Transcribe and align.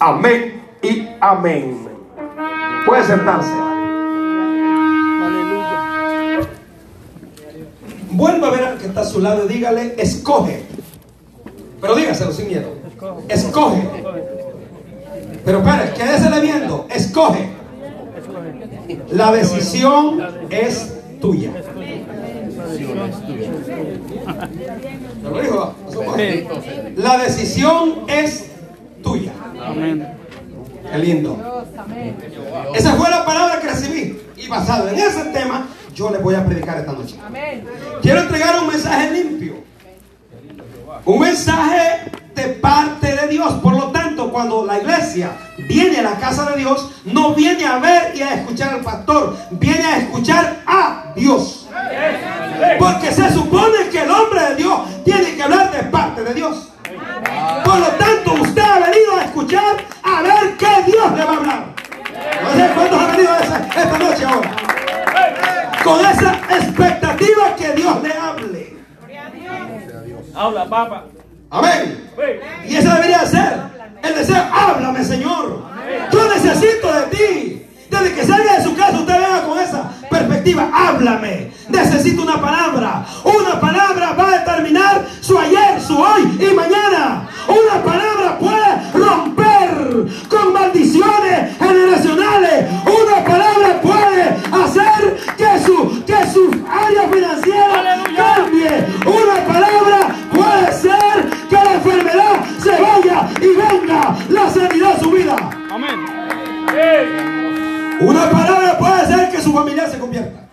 Amén 0.00 0.62
y 0.82 1.06
amén. 1.20 1.86
Puede 2.86 3.04
sentarse. 3.04 3.52
Aleluya. 5.22 6.40
Vuelva 8.10 8.48
a 8.48 8.50
ver 8.50 8.64
al 8.64 8.78
que 8.78 8.86
está 8.86 9.02
a 9.02 9.04
su 9.04 9.20
lado 9.20 9.44
y 9.44 9.48
dígale, 9.48 9.94
escoge. 9.98 10.64
Pero 11.82 11.94
dígaselo 11.94 12.32
sin 12.32 12.48
miedo. 12.48 12.74
Escoge. 13.28 13.88
Pero 15.44 15.58
espere, 15.58 15.92
quédese 15.94 16.40
viendo. 16.40 16.86
Escoge. 16.90 17.50
La 19.10 19.32
decisión 19.32 20.26
es 20.48 20.94
tuya. 21.20 21.50
La 26.96 27.18
decisión 27.18 28.04
es 28.08 28.49
tuya. 29.02 29.32
Amén. 29.64 30.06
Qué 30.90 30.98
lindo. 30.98 31.66
Esa 32.74 32.94
fue 32.94 33.10
la 33.10 33.24
palabra 33.24 33.60
que 33.60 33.68
recibí. 33.68 34.20
Y 34.36 34.48
basado 34.48 34.88
en 34.88 34.98
ese 34.98 35.24
tema, 35.26 35.68
yo 35.94 36.10
les 36.10 36.22
voy 36.22 36.34
a 36.34 36.44
predicar 36.44 36.78
esta 36.78 36.92
noche. 36.92 37.16
Quiero 38.02 38.20
entregar 38.20 38.60
un 38.60 38.68
mensaje 38.68 39.10
limpio. 39.10 39.54
Un 41.04 41.20
mensaje 41.20 42.10
de 42.34 42.42
parte 42.54 43.14
de 43.16 43.28
Dios. 43.28 43.54
Por 43.54 43.74
lo 43.74 43.90
tanto, 43.90 44.30
cuando 44.30 44.64
la 44.64 44.78
iglesia 44.78 45.32
viene 45.68 45.98
a 45.98 46.02
la 46.02 46.16
casa 46.18 46.50
de 46.50 46.58
Dios, 46.58 46.90
no 47.04 47.34
viene 47.34 47.66
a 47.66 47.78
ver 47.78 48.16
y 48.16 48.22
a 48.22 48.34
escuchar 48.34 48.74
al 48.74 48.80
pastor, 48.80 49.36
viene 49.52 49.84
a 49.84 49.98
escuchar 49.98 50.62
a 50.66 51.12
Dios. 51.14 51.68
Porque 52.78 53.12
se 53.12 53.32
supone 53.32 53.88
que 53.90 54.02
el 54.02 54.10
hombre 54.10 54.40
de 54.50 54.54
Dios 54.56 54.80
tiene 55.04 55.34
que 55.36 55.42
hablar 55.42 55.70
de 55.70 55.82
parte 55.84 56.22
de 56.22 56.34
Dios. 56.34 56.69
Por 57.64 57.78
lo 57.78 57.86
tanto, 57.88 58.32
usted 58.42 58.62
ha 58.62 58.78
venido 58.78 59.16
a 59.18 59.24
escuchar 59.24 59.76
a 60.02 60.22
ver 60.22 60.56
qué 60.58 60.82
Dios 60.90 61.12
le 61.12 61.24
va 61.24 61.32
a 61.32 61.36
hablar. 61.36 61.64
No 62.42 62.50
sé 62.54 62.70
cuántos 62.74 63.00
han 63.00 63.10
venido 63.12 63.34
esa- 63.36 63.66
esta 63.82 63.98
noche 63.98 64.24
ahora. 64.24 64.50
Con 65.84 66.00
esa 66.00 66.32
expectativa 66.56 67.56
que 67.56 67.72
Dios 67.72 68.02
le 68.02 68.12
hable. 68.12 68.76
Habla, 70.34 70.64
papá. 70.66 71.04
Amén. 71.50 72.10
Y 72.66 72.76
ese 72.76 72.88
debería 72.88 73.26
ser 73.26 73.60
el 74.02 74.14
deseo. 74.14 74.42
Háblame, 74.52 75.04
Señor. 75.04 75.64
Yo 76.12 76.28
necesito 76.28 76.92
de 76.92 77.02
ti. 77.16 77.66
Desde 77.90 78.14
que 78.14 78.24
salga 78.24 78.56
de 78.56 78.62
su 78.64 78.74
casa, 78.76 79.00
usted 79.00 79.14
venga 79.14 79.42
con 79.44 79.58
esa 79.58 79.90
perspectiva. 80.08 80.70
Háblame. 80.72 81.52
Necesito 81.68 82.22
una 82.22 82.40
palabra. 82.40 83.04
Una 83.24 83.60
palabra 83.60 84.12
va 84.12 84.28
a 84.28 84.38
determinar 84.38 85.06
su 85.20 85.38
ayer, 85.38 85.80
su 85.84 85.98
hoy 85.98 86.22
y 86.38 86.54
mañana. 86.54 87.28
Una 87.48 87.82
palabra 87.82 88.38
puede 88.38 88.92
romper 88.94 90.06
con 90.28 90.52
maldiciones 90.52 91.58
generacionales. 91.58 92.66
Una 92.84 93.24
palabra 93.24 93.80
puede 93.82 94.22
hacer 94.64 95.18
que 95.36 95.64
su, 95.64 96.04
que 96.04 96.30
su 96.32 96.50
área 96.70 97.08
financiera 97.08 97.80
Aleluya. 97.80 98.34
cambie. 98.36 98.86
Una 99.06 99.46
palabra 99.46 100.14
puede 100.32 100.72
ser 100.72 101.30
que 101.48 101.56
la 101.56 101.72
enfermedad 101.74 102.44
se 102.62 102.70
vaya 102.70 103.19
Una 108.00 108.30
palabra 108.30 108.78
puede 108.78 109.06
ser 109.06 109.30
que 109.30 109.42
su 109.42 109.52
familia 109.52 109.88
se 109.88 109.98
convierta. 109.98 110.48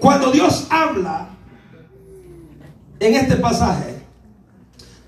Cuando 0.00 0.30
Dios 0.30 0.66
habla 0.70 1.28
en 2.98 3.14
este 3.14 3.36
pasaje, 3.36 4.02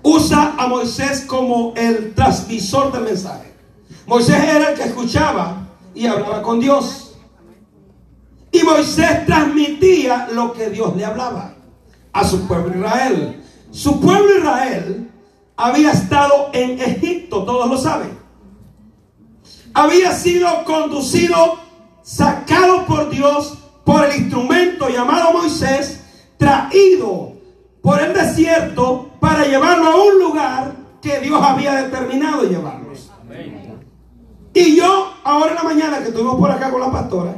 usa 0.01 0.55
a 0.57 0.67
Moisés 0.67 1.25
como 1.25 1.73
el 1.75 2.13
transmisor 2.13 2.91
del 2.91 3.03
mensaje. 3.03 3.53
Moisés 4.05 4.41
era 4.43 4.69
el 4.71 4.77
que 4.77 4.83
escuchaba 4.83 5.67
y 5.93 6.05
hablaba 6.07 6.41
con 6.41 6.59
Dios. 6.59 7.15
Y 8.51 8.63
Moisés 8.63 9.25
transmitía 9.25 10.27
lo 10.31 10.53
que 10.53 10.69
Dios 10.69 10.95
le 10.95 11.05
hablaba 11.05 11.55
a 12.11 12.23
su 12.23 12.47
pueblo 12.47 12.77
Israel. 12.77 13.41
Su 13.71 13.99
pueblo 13.99 14.37
Israel 14.37 15.09
había 15.57 15.91
estado 15.91 16.49
en 16.53 16.79
Egipto, 16.79 17.43
todos 17.43 17.69
lo 17.69 17.77
saben. 17.77 18.22
Había 19.73 20.11
sido 20.13 20.63
conducido, 20.65 21.59
sacado 22.03 22.85
por 22.85 23.09
Dios, 23.09 23.57
por 23.83 24.05
el 24.05 24.15
instrumento 24.21 24.89
llamado 24.89 25.33
Moisés, 25.33 26.03
traído 26.37 27.33
por 27.81 28.01
el 28.01 28.13
desierto 28.13 29.09
para 29.19 29.45
llevarlo 29.45 29.87
a 29.87 29.95
un 29.95 30.19
lugar 30.19 30.75
que 31.01 31.19
Dios 31.19 31.41
había 31.41 31.73
determinado 31.83 32.43
llevarlos. 32.43 33.11
Y 34.53 34.75
yo, 34.75 35.13
ahora 35.23 35.49
en 35.49 35.55
la 35.55 35.63
mañana 35.63 35.99
que 35.99 36.09
estuvimos 36.09 36.35
por 36.35 36.51
acá 36.51 36.71
con 36.71 36.79
la 36.79 36.91
pastora, 36.91 37.35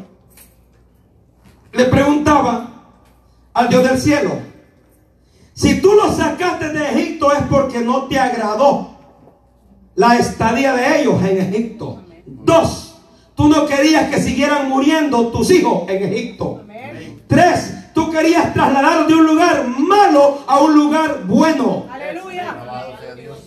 le 1.71 1.85
preguntaba 1.85 2.69
al 3.53 3.69
Dios 3.69 3.83
del 3.83 3.99
cielo, 3.99 4.31
si 5.53 5.81
tú 5.81 5.93
los 5.93 6.17
sacaste 6.17 6.69
de 6.69 6.89
Egipto 6.89 7.31
es 7.31 7.41
porque 7.49 7.79
no 7.79 8.03
te 8.03 8.19
agradó 8.19 8.97
la 9.95 10.17
estadía 10.17 10.73
de 10.73 11.01
ellos 11.01 11.23
en 11.23 11.37
Egipto. 11.37 12.04
Dos, 12.45 12.95
tú 13.35 13.49
no 13.49 13.65
querías 13.65 14.09
que 14.09 14.21
siguieran 14.21 14.69
muriendo 14.69 15.27
tus 15.27 15.49
hijos 15.49 15.89
en 15.89 16.03
Egipto. 16.03 16.61
Tres, 17.27 17.91
tú 17.93 18.11
querías 18.11 18.53
trasladarlos 18.53 19.07
de 19.07 19.15
un 19.15 19.25
lugar 19.25 19.67
malo 19.67 20.43
a 20.45 20.59
un 20.59 20.75
lugar 20.75 21.23
bueno. 21.25 21.85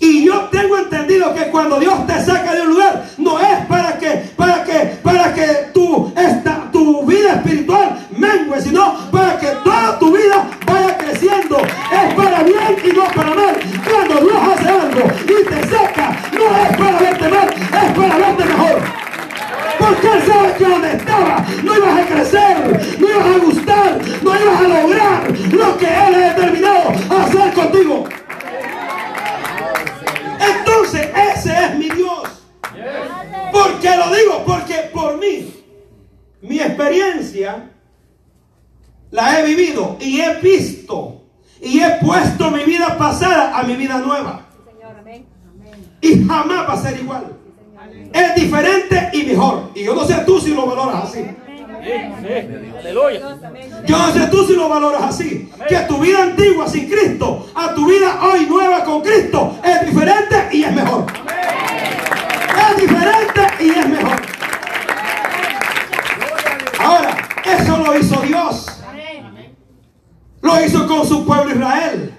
Y 0.01 0.25
yo 0.25 0.49
tengo 0.53 0.79
entendido 0.79 1.35
que 1.35 1.51
cuando 1.51 1.81
Dios 1.81 2.07
te 2.07 2.25
saca 2.25 2.55
de 2.55 2.63
un 2.63 2.69
lugar, 2.69 3.05
no 3.19 3.41
es 3.41 3.67
para 3.67 3.99
que, 3.99 4.11
para 4.37 4.65
que, 4.65 4.79
para 5.03 5.35
que 5.35 5.47
tu, 5.75 6.13
esta, 6.17 6.71
tu 6.73 7.05
vida 7.05 7.35
espiritual 7.35 7.99
mengue, 8.11 8.61
sino 8.61 8.95
para 9.11 9.39
que 9.39 9.49
toda 9.65 9.99
tu 9.99 10.17
vida 10.17 10.47
vaya 10.67 10.97
creciendo. 10.99 11.59
Es 11.59 12.15
para 12.15 12.43
bien 12.45 12.77
y 12.85 12.97
no 12.97 13.05
para 13.07 13.35
mal. 13.35 13.57
Cuando 13.91 14.21
Dios 14.21 14.39
hace 14.55 14.69
algo 14.69 15.01
y 15.25 15.45
te 15.45 15.69
saca, 15.69 16.17
no 16.33 16.45
es 16.63 16.77
para 16.77 16.99
verte 16.99 17.29
mal, 17.29 17.49
es 17.49 17.99
para 17.99 18.17
verte 18.17 18.45
mejor. 18.45 18.83
Porque 19.79 20.07
Él 20.07 20.23
sabe 20.27 20.53
que 20.59 20.65
donde 20.65 20.93
estaba 20.93 21.45
no 21.63 21.77
ibas 21.77 21.99
a 21.99 22.07
crecer, 22.07 22.97
no 22.99 23.09
ibas 23.09 23.27
a 23.27 23.39
gustar, 23.39 23.99
no 24.23 24.41
ibas 24.41 24.61
a 24.61 24.69
lograr 24.69 25.39
lo 25.53 25.79
que 25.79 25.87
Él 25.87 26.15
ha 26.15 26.35
determinado 26.35 26.91
hacer 26.91 27.53
contigo. 27.55 27.78
La 39.19 39.41
he 39.41 39.43
vivido 39.43 39.97
y 39.99 40.21
he 40.21 40.35
visto 40.35 41.23
y 41.61 41.81
he 41.81 41.91
puesto 42.01 42.53
mi 42.53 42.63
vida 42.63 42.97
pasada 42.97 43.59
a 43.59 43.65
mi 43.65 43.75
vida 43.75 43.99
nueva. 43.99 44.47
Y 46.01 46.25
jamás 46.25 46.69
va 46.69 46.75
a 46.75 46.83
ser 46.83 47.01
igual. 47.01 47.25
Es 48.13 48.35
diferente 48.37 49.11
y 49.13 49.25
mejor. 49.25 49.73
Y 49.75 49.83
yo 49.83 49.97
no 49.97 50.05
sé 50.05 50.15
tú 50.25 50.39
si 50.39 50.55
lo 50.55 50.67
valoras 50.67 51.11
así. 51.11 51.25
Sí, 51.25 51.93
sí. 52.23 52.77
Aleluya. 52.79 53.39
Yo 53.87 53.99
no 53.99 54.13
sé 54.13 54.27
tú 54.29 54.47
si 54.47 54.55
lo 54.55 54.69
valoras 54.69 55.03
así. 55.03 55.51
Que 55.69 55.79
tu 55.89 55.99
vida 55.99 56.23
antigua 56.23 56.69
sin 56.69 56.89
Cristo 56.89 57.49
a 57.57 57.75
tu 57.75 57.87
vida 57.87 58.21
hoy 58.23 58.47
nueva 58.47 58.85
con 58.85 59.03
Cristo 59.03 59.59
es 59.65 59.85
diferente 59.85 60.49
y 60.53 60.63
es 60.63 60.73
mejor. 60.73 61.07
Es 62.71 62.77
diferente 62.81 63.41
y 63.59 63.71
es 63.71 63.89
mejor. 63.89 64.17
Ahora, 66.79 67.17
eso 67.45 67.77
lo 67.79 67.99
hizo 67.99 68.21
Dios. 68.21 68.78
Lo 70.41 70.65
hizo 70.65 70.87
con 70.87 71.07
su 71.07 71.25
pueblo 71.25 71.55
Israel. 71.55 72.15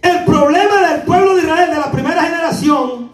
El 0.00 0.24
problema 0.24 0.88
del 0.88 1.02
pueblo 1.02 1.34
de 1.34 1.42
Israel 1.42 1.70
de 1.70 1.76
la 1.78 1.92
primera 1.92 2.22
generación 2.22 3.12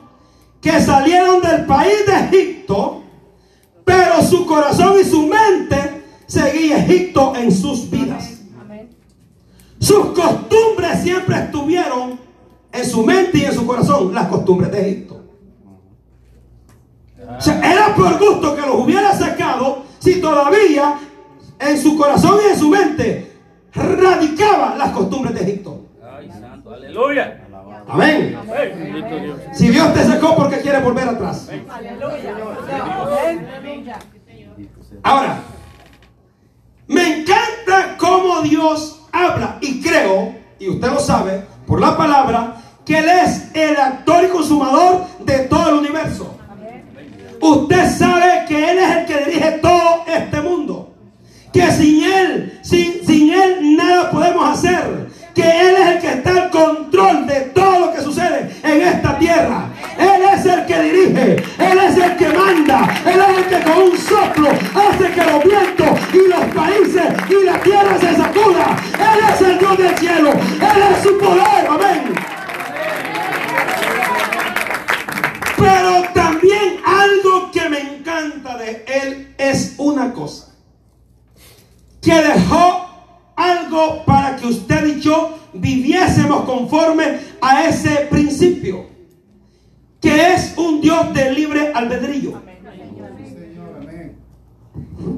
que 0.60 0.80
salieron 0.80 1.40
del 1.42 1.66
país 1.66 2.06
de 2.06 2.38
Egipto, 2.38 3.02
pero 3.84 4.22
su 4.22 4.46
corazón 4.46 4.96
y 5.00 5.04
su 5.04 5.26
mente 5.26 6.04
seguía 6.26 6.78
Egipto 6.78 7.34
en 7.36 7.52
sus 7.52 7.90
vidas. 7.90 8.38
Sus 9.80 10.06
costumbres 10.06 11.02
siempre 11.02 11.36
estuvieron 11.36 12.18
en 12.72 12.84
su 12.84 13.04
mente 13.04 13.38
y 13.38 13.44
en 13.44 13.54
su 13.54 13.66
corazón, 13.66 14.12
las 14.12 14.28
costumbres 14.28 14.70
de 14.72 14.80
Egipto. 14.80 15.22
Era 17.46 17.94
por 17.94 18.18
gusto 18.18 18.56
que 18.56 18.62
los 18.62 18.76
hubiera 18.76 19.16
sacado 19.16 19.82
si 19.98 20.20
todavía 20.20 20.98
en 21.58 21.80
su 21.80 21.96
corazón 21.96 22.38
y 22.44 22.52
en 22.52 22.58
su 22.58 22.68
mente 22.68 23.27
radicaba 23.78 24.76
las 24.76 24.90
costumbres 24.90 25.34
de 25.34 25.42
Egipto. 25.42 25.86
Ay, 26.02 26.30
santo. 26.30 26.72
Aleluya. 26.72 27.44
Amén. 27.88 28.38
Si 29.52 29.68
Dios 29.68 29.94
te 29.94 30.04
sacó 30.04 30.36
porque 30.36 30.60
quiere 30.60 30.80
volver 30.80 31.08
atrás. 31.08 31.48
Ahora, 35.02 35.38
me 36.86 37.20
encanta 37.20 37.96
cómo 37.98 38.42
Dios 38.42 39.06
habla 39.12 39.58
y 39.60 39.80
creo, 39.80 40.34
y 40.58 40.68
usted 40.68 40.88
lo 40.88 41.00
sabe, 41.00 41.46
por 41.66 41.80
la 41.80 41.96
palabra, 41.96 42.56
que 42.84 42.98
Él 42.98 43.08
es 43.08 43.54
el 43.54 43.76
actor 43.76 44.24
y 44.24 44.28
consumador 44.28 45.06
de 45.20 45.40
todo 45.40 45.68
el 45.70 45.74
universo. 45.76 46.34
Usted 47.40 47.90
sabe 47.96 48.44
que 48.48 48.70
Él 48.70 48.78
es 48.78 48.96
el 48.96 49.06
que 49.06 49.24
dirige 49.24 49.50
todo 49.62 50.04
este 50.06 50.40
mundo. 50.40 50.87
Que 51.52 51.70
sin 51.72 52.04
Él, 52.04 52.58
sin, 52.62 53.06
sin 53.06 53.32
Él 53.32 53.76
nada 53.76 54.10
podemos 54.10 54.50
hacer. 54.50 55.08
Que 55.34 55.42
Él 55.42 55.74
es 55.80 55.86
el 55.88 55.98
que 56.00 56.08
está 56.08 56.30
al 56.30 56.50
control 56.50 57.26
de 57.26 57.40
todo 57.54 57.80
lo 57.80 57.92
que 57.92 58.00
sucede 58.00 58.50
en 58.62 58.82
esta 58.82 59.18
tierra. 59.18 59.66
Él 59.98 60.22
es 60.32 60.46
el 60.46 60.66
que 60.66 60.82
dirige, 60.82 61.36
Él 61.58 61.78
es 61.88 61.96
el 61.96 62.16
que 62.16 62.28
manda, 62.28 62.88
Él 63.04 63.20
es 63.20 63.38
el 63.38 63.44
que 63.46 63.70
con 63.70 63.82
un 63.82 63.98
soplo 63.98 64.48
hace 64.50 65.12
que 65.12 65.24
los 65.24 65.44
vientos 65.44 65.87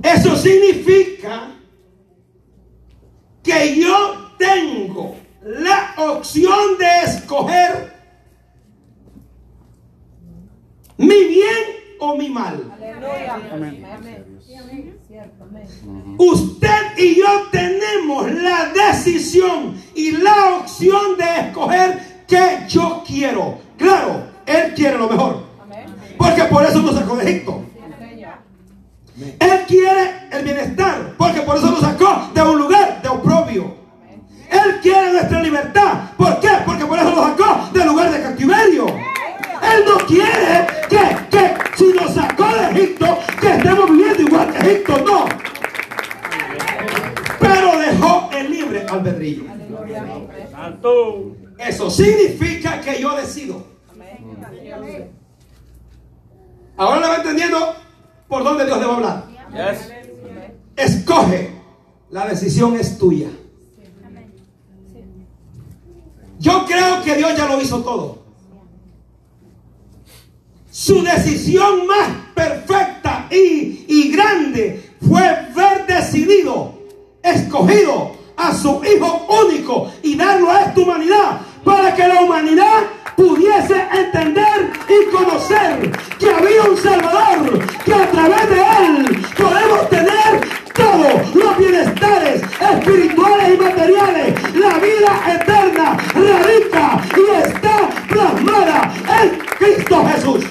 Eso 0.02 0.37
significa 0.37 1.52
que 3.43 3.81
yo 3.81 4.31
tengo 4.38 5.17
la 5.43 5.94
opción 5.99 6.79
de 6.79 7.11
escoger 7.11 7.93
mi 10.97 11.25
bien 11.25 11.64
o 11.99 12.17
mi 12.17 12.29
mal. 12.29 12.73
Usted 16.19 16.99
y 16.99 17.14
yo 17.17 17.49
tenemos 17.50 18.31
la 18.32 18.73
decisión 18.73 19.75
y 19.94 20.12
la 20.12 20.56
opción 20.56 21.17
de 21.17 21.49
escoger 21.49 22.25
qué 22.26 22.67
yo 22.69 23.02
quiero. 23.06 23.58
Claro, 23.76 24.25
Él 24.47 24.75
quiere 24.75 24.99
lo 24.99 25.08
mejor. 25.08 25.44
Porque 26.19 26.44
por 26.44 26.64
eso 26.64 26.82
nos 26.82 26.94
sacó 26.94 27.17
de 27.17 27.31
Egipto. 27.31 27.69
Él 29.38 29.64
quiere 29.67 30.28
el 30.31 30.44
bienestar. 30.44 31.14
Porque 31.17 31.40
por 31.43 31.56
eso 31.56 31.70
nos 31.70 31.81
sacó 31.81 32.31
de 32.34 32.43
un 32.43 32.58
lugar 32.58 33.02
de 33.02 33.08
oprobio. 33.08 33.76
Él 34.50 34.81
quiere 34.82 35.12
nuestra 35.12 35.43
libertad. 35.43 36.11
¿Por 36.17 36.40
qué? 36.40 36.49
Porque 36.64 36.84
por 36.84 36.99
eso 36.99 37.11
nos 37.11 37.31
sacó 37.31 37.70
del 37.72 37.87
lugar 37.87 38.11
de 38.11 38.22
cautiverio. 38.22 38.87
Él 38.87 39.84
no 39.87 40.06
quiere 40.06 40.67
que, 40.88 41.17
que 41.31 41.55
si 41.76 41.93
nos 41.93 42.14
sacó 42.14 42.49
de 42.49 42.70
Egipto, 42.70 43.19
que 43.40 43.49
estemos 43.49 43.90
viviendo 43.90 44.22
igual 44.22 44.52
que 44.52 44.58
Egipto. 44.58 44.99
No. 45.05 45.25
Pero 47.38 47.78
dejó 47.78 48.31
el 48.32 48.50
libre 48.50 48.87
albedrío. 48.88 49.44
Santo. 50.50 51.37
Eso 51.58 51.90
significa 51.90 52.81
que 52.81 53.00
yo 53.00 53.14
decido. 53.16 53.66
Ahora 56.76 57.00
le 57.00 57.08
va 57.08 57.16
entendiendo 57.16 57.76
por 58.30 58.44
dónde 58.44 58.64
Dios 58.64 58.80
debe 58.80 58.92
hablar. 58.92 59.24
Yes. 59.52 59.92
Escoge. 60.76 61.50
La 62.10 62.26
decisión 62.26 62.76
es 62.76 62.96
tuya. 62.96 63.28
Yo 66.38 66.64
creo 66.64 67.02
que 67.02 67.16
Dios 67.16 67.36
ya 67.36 67.46
lo 67.46 67.60
hizo 67.60 67.82
todo. 67.82 68.18
Su 70.70 71.02
decisión 71.02 71.86
más 71.86 72.08
perfecta 72.34 73.28
y, 73.30 73.84
y 73.86 74.10
grande 74.10 74.90
fue 75.06 75.20
ver 75.54 75.86
decidido, 75.86 76.74
escogido 77.22 78.12
a 78.36 78.54
su 78.54 78.80
Hijo 78.84 79.26
único 79.46 79.92
y 80.02 80.16
darlo 80.16 80.50
a 80.50 80.62
esta 80.62 80.80
humanidad 80.80 81.40
para 81.64 81.94
que 81.94 82.06
la 82.06 82.22
humanidad 82.22 82.82
pudiese 83.16 83.86
entender 83.92 84.72
y 84.88 85.10
conocer 85.10 85.90
que 86.18 86.30
había 86.30 86.62
un 86.62 86.76
Salvador, 86.76 87.64
que 87.84 87.94
a 87.94 88.10
través 88.10 88.50
de 88.50 88.60
Él 88.60 89.26
podemos 89.36 89.88
tener 89.90 90.40
todos 90.74 91.34
los 91.34 91.58
bienestares 91.58 92.42
espirituales 92.42 93.54
y 93.54 93.62
materiales. 93.62 94.54
La 94.54 94.78
vida 94.78 95.34
eterna 95.34 95.96
radica 96.14 97.00
y 97.16 97.42
está 97.42 97.88
plasmada 98.08 98.92
en 99.22 99.38
Cristo 99.58 100.06
Jesús. 100.06 100.44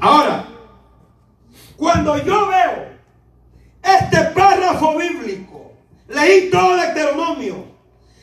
Ahora, 0.00 0.46
cuando 1.76 2.16
yo 2.24 2.48
veo 2.48 2.88
este 3.82 4.18
párrafo 4.34 4.96
bíblico, 4.96 5.72
leí 6.08 6.50
todo 6.50 6.74
el 6.74 6.94
Deuteronomio, 6.94 7.69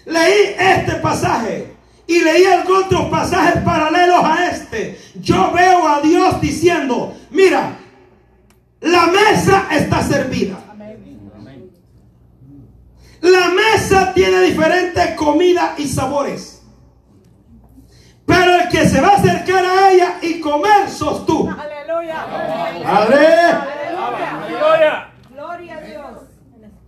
leí 0.08 0.56
este 0.58 0.96
pasaje 0.96 1.76
y 2.08 2.22
leí 2.22 2.46
algunos 2.46 2.86
otros 2.86 3.10
pasajes 3.10 3.62
paralelos 3.64 4.24
a 4.24 4.50
este, 4.50 5.00
yo 5.16 5.52
veo 5.52 5.88
a 5.88 6.02
Dios 6.02 6.42
diciendo, 6.42 7.16
mira, 7.30 7.78
la 8.82 9.06
mesa 9.08 9.68
está 9.72 10.02
servida. 10.02 10.64
La 13.20 13.50
mesa 13.50 14.14
tiene 14.14 14.42
diferentes 14.42 15.16
comidas 15.16 15.78
y 15.80 15.88
sabores. 15.88 16.62
Pero 18.26 18.56
el 18.56 18.70
que 18.70 18.88
se 18.88 19.02
va 19.02 19.10
a 19.10 19.16
acercar 19.16 19.66
a 19.66 19.92
ella 19.92 20.20
y 20.22 20.40
comer 20.40 20.90
sos 20.90 21.26
tú. 21.26 21.50
Aleluya. 21.50 22.26
Padre, 22.84 22.86
Aleluya. 22.86 23.68
Gloria 25.34 25.77
a 25.77 25.77
Dios. 25.77 25.77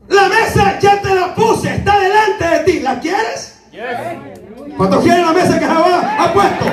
La 0.10 0.28
mesa 0.28 0.80
ya 0.80 1.02
te 1.02 1.14
la 1.14 1.34
puse, 1.36 1.76
está 1.76 2.00
delante 2.00 2.48
de 2.48 2.60
ti. 2.66 2.80
¿La 2.82 3.00
quieres? 3.00 3.62
¿Cuántos 4.78 5.04
quieren 5.04 5.26
la 5.26 5.34
mesa 5.34 5.60
que 5.60 5.66
Jehová 5.66 6.16
ha 6.20 6.34
puesto? 6.34 6.66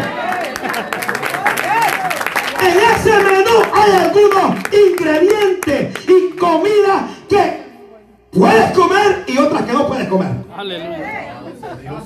En 2.62 2.78
ese 2.78 3.10
menú 3.18 3.62
hay 3.74 3.92
algunos 3.92 4.56
ingredientes 4.72 5.94
y 6.08 6.36
comidas 6.36 7.02
que 7.28 7.62
puedes 8.32 8.70
comer 8.72 9.24
y 9.26 9.38
otras 9.38 9.62
que 9.62 9.72
no 9.72 9.86
puedes 9.86 10.08
comer. 10.08 10.30
Aleluya. 10.56 11.32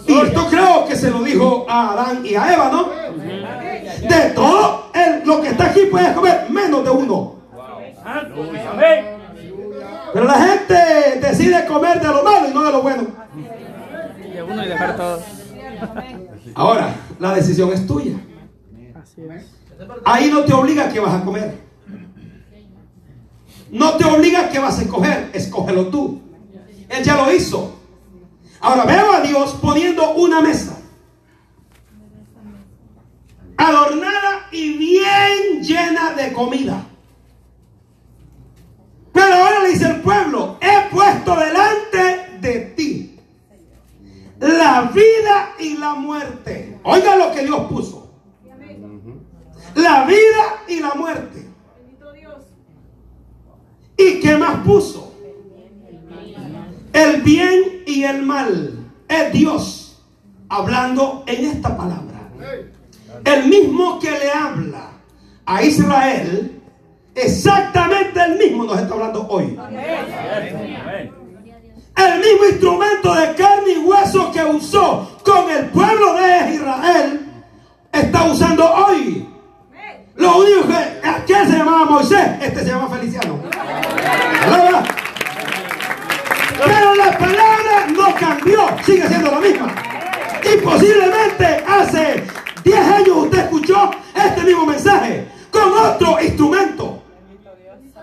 Y 0.06 0.18
esto 0.20 0.46
creo 0.50 0.86
que 0.86 0.96
se 0.96 1.10
lo 1.10 1.22
dijo 1.22 1.66
a 1.68 1.92
Adán 1.92 2.22
y 2.24 2.34
a 2.34 2.52
Eva, 2.54 2.70
¿no? 2.72 2.88
De 4.08 4.30
todo 4.34 4.90
el- 4.94 5.22
lo 5.26 5.40
que 5.40 5.48
está 5.48 5.66
aquí 5.66 5.82
puedes 5.90 6.10
comer 6.12 6.46
menos 6.50 6.84
de 6.84 6.90
uno. 6.90 7.36
Santo. 8.02 9.19
Pero 10.12 10.24
la 10.24 10.34
gente 10.34 11.20
decide 11.20 11.66
comer 11.66 12.00
de 12.00 12.08
lo 12.08 12.22
malo 12.22 12.48
y 12.48 12.54
no 12.54 12.64
de 12.64 12.72
lo 12.72 12.82
bueno. 12.82 13.06
De 14.34 14.42
uno 14.42 14.64
y 14.64 14.68
dejar 14.68 14.96
todo. 14.96 15.22
Ahora, 16.54 16.94
la 17.18 17.34
decisión 17.34 17.72
es 17.72 17.86
tuya. 17.86 18.16
Ahí 20.04 20.30
no 20.30 20.44
te 20.44 20.52
obliga 20.52 20.88
que 20.88 21.00
vas 21.00 21.14
a 21.14 21.24
comer. 21.24 21.58
No 23.70 23.96
te 23.96 24.04
obliga 24.04 24.48
que 24.48 24.58
vas 24.58 24.78
a 24.78 24.82
escoger. 24.82 25.30
Escógelo 25.32 25.86
tú. 25.88 26.20
Él 26.88 27.04
ya 27.04 27.16
lo 27.16 27.32
hizo. 27.32 27.76
Ahora 28.60 28.84
veo 28.84 29.12
a 29.12 29.20
Dios 29.20 29.56
poniendo 29.60 30.14
una 30.14 30.40
mesa. 30.40 30.76
Adornada 33.56 34.48
y 34.50 34.76
bien 34.76 35.62
llena 35.62 36.12
de 36.14 36.32
comida. 36.32 36.84
Pero 39.12 39.34
ahora 39.34 39.60
le 39.60 39.70
dice 39.70 39.86
el 39.86 40.00
pueblo, 40.00 40.58
he 40.60 40.90
puesto 40.90 41.36
delante 41.36 42.38
de 42.40 42.60
ti 42.76 43.10
la 44.40 44.90
vida 44.92 45.54
y 45.58 45.76
la 45.76 45.94
muerte. 45.94 46.78
Oiga 46.82 47.16
lo 47.16 47.32
que 47.32 47.44
Dios 47.44 47.66
puso. 47.68 48.10
La 49.74 50.04
vida 50.04 50.64
y 50.66 50.80
la 50.80 50.94
muerte. 50.94 51.46
¿Y 53.96 54.20
qué 54.20 54.36
más 54.36 54.64
puso? 54.64 55.14
El 56.92 57.22
bien 57.22 57.82
y 57.86 58.04
el 58.04 58.22
mal. 58.22 58.76
Es 59.08 59.32
Dios 59.32 60.02
hablando 60.48 61.24
en 61.26 61.44
esta 61.44 61.76
palabra. 61.76 62.30
El 63.24 63.48
mismo 63.48 63.98
que 63.98 64.10
le 64.10 64.30
habla 64.30 64.92
a 65.44 65.62
Israel, 65.62 66.59
exactamente 67.22 68.20
el 68.20 68.38
mismo 68.38 68.64
nos 68.64 68.78
está 68.80 68.94
hablando 68.94 69.26
hoy. 69.28 69.58
El 71.96 72.20
mismo 72.20 72.44
instrumento 72.48 73.14
de 73.14 73.34
carne 73.34 73.72
y 73.72 73.78
hueso 73.78 74.32
que 74.32 74.44
usó 74.44 75.18
con 75.24 75.50
el 75.50 75.66
pueblo 75.66 76.14
de 76.14 76.54
Israel, 76.54 77.30
está 77.92 78.24
usando 78.24 78.64
hoy. 78.64 79.28
Lo 80.16 80.38
único 80.38 80.68
que 80.68 81.08
aquel 81.08 81.46
se 81.46 81.58
llamaba 81.58 81.84
Moisés, 81.86 82.28
este 82.40 82.60
se 82.60 82.66
llama 82.66 82.88
Feliciano. 82.88 83.40
Pero 86.64 86.94
la 86.94 87.18
palabra 87.18 87.86
no 87.96 88.14
cambió, 88.14 88.68
sigue 88.84 89.08
siendo 89.08 89.30
la 89.30 89.40
misma. 89.40 89.74
Y 90.42 90.56
posiblemente 90.58 91.64
hace 91.66 92.24
10 92.64 92.78
años 92.78 93.16
usted 93.16 93.38
escuchó 93.38 93.90
este 94.14 94.42
mismo 94.42 94.66
mensaje 94.66 95.26
con 95.50 95.72
otro 95.72 96.20
instrumento. 96.20 96.99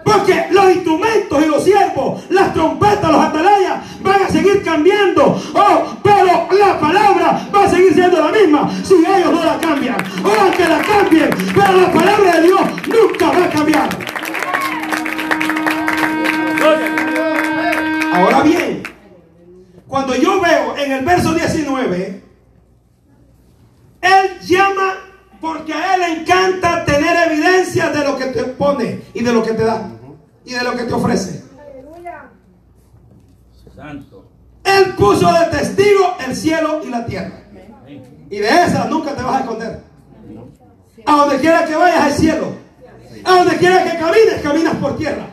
Porque 0.08 0.48
los 0.52 0.72
instrumentos 0.72 1.44
y 1.44 1.48
los 1.48 1.64
siervos, 1.66 2.22
las 2.30 2.54
trompetas, 2.54 3.12
los 3.12 3.22
atalayas 3.22 4.02
van 4.02 4.24
a 4.24 4.30
seguir 4.30 4.64
cambiando. 4.64 5.38
Oh, 5.54 5.98
pero 6.02 6.48
la 6.58 6.80
palabra 6.80 7.46
va 7.54 7.64
a 7.66 7.70
seguir 7.70 7.94
siendo 7.94 8.18
la 8.18 8.32
misma 8.32 8.70
si 8.86 8.94
ellos 8.94 9.34
no 9.34 9.44
la 9.44 9.58
cambian. 9.60 9.98
O 10.24 10.42
aunque 10.42 10.66
la 10.66 10.82
cambien, 10.82 11.30
pero 11.54 11.82
la 11.82 11.92
palabra 11.92 12.38
de 12.38 12.42
Dios 12.42 12.62
nunca 12.88 13.32
va 13.38 13.46
a 13.46 13.50
cambiar. 13.50 13.90
Ahora 18.14 18.42
bien, 18.44 18.84
cuando 19.88 20.16
yo 20.16 20.40
veo 20.40 20.78
en 20.78 20.92
el 20.94 21.04
verso 21.04 21.34
19, 21.34 22.17
A 41.18 41.22
donde 41.22 41.40
quiera 41.40 41.66
que 41.66 41.76
vayas 41.76 42.04
hay 42.04 42.12
cielo. 42.14 42.54
A 43.24 43.38
donde 43.38 43.58
quiera 43.58 43.84
que 43.84 43.98
camines, 43.98 44.40
caminas 44.44 44.76
por 44.76 44.96
tierra. 44.98 45.26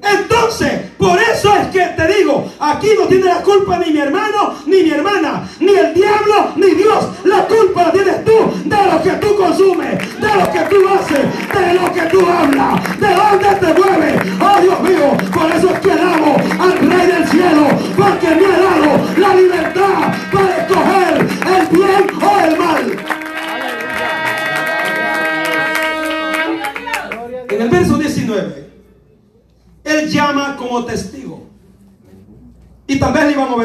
Entonces, 0.00 0.72
por 0.96 1.18
eso 1.20 1.56
es 1.56 1.66
que 1.68 1.80
te 1.80 2.06
digo, 2.06 2.48
aquí 2.60 2.90
no 2.96 3.06
tiene 3.06 3.24
la 3.24 3.42
culpa 3.42 3.78
ni 3.78 3.92
mi 3.92 3.98
hermano, 3.98 4.54
ni 4.64 4.84
mi 4.84 4.90
hermana, 4.90 5.48
ni 5.58 5.72
el 5.72 5.92
diablo, 5.92 6.52
ni 6.54 6.70
Dios. 6.70 7.04
La 7.24 7.46
culpa 7.46 7.82
la 7.84 7.92
tienes 7.92 8.24
tú 8.24 8.32
de 8.64 8.76
lo 8.76 9.02
que 9.02 9.10
tú 9.10 9.36
consumes, 9.36 10.20
de 10.20 10.34
lo 10.36 10.52
que 10.52 10.60
tú 10.70 10.88
haces, 10.88 11.52
de 11.52 11.74
lo 11.74 11.92
que 11.92 12.02
tú 12.02 12.20
hablas, 12.24 13.00
de 13.00 13.14
dónde 13.14 13.66
te 13.66 13.81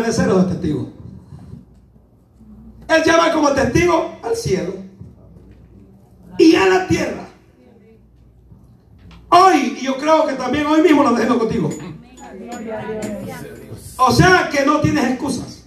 obedecer 0.07 0.27
los 0.27 0.47
testigos. 0.47 0.87
Él 2.87 3.03
llama 3.05 3.33
como 3.33 3.51
testigo 3.51 4.17
al 4.23 4.35
cielo 4.35 4.75
y 6.37 6.55
a 6.55 6.65
la 6.65 6.87
tierra. 6.87 7.27
Hoy, 9.29 9.77
y 9.79 9.83
yo 9.83 9.97
creo 9.97 10.25
que 10.25 10.33
también 10.33 10.65
hoy 10.65 10.81
mismo 10.81 11.03
lo 11.03 11.13
dejemos 11.13 11.37
contigo. 11.39 11.69
O 13.97 14.11
sea 14.11 14.49
que 14.49 14.65
no 14.65 14.79
tienes 14.79 15.03
excusas. 15.03 15.65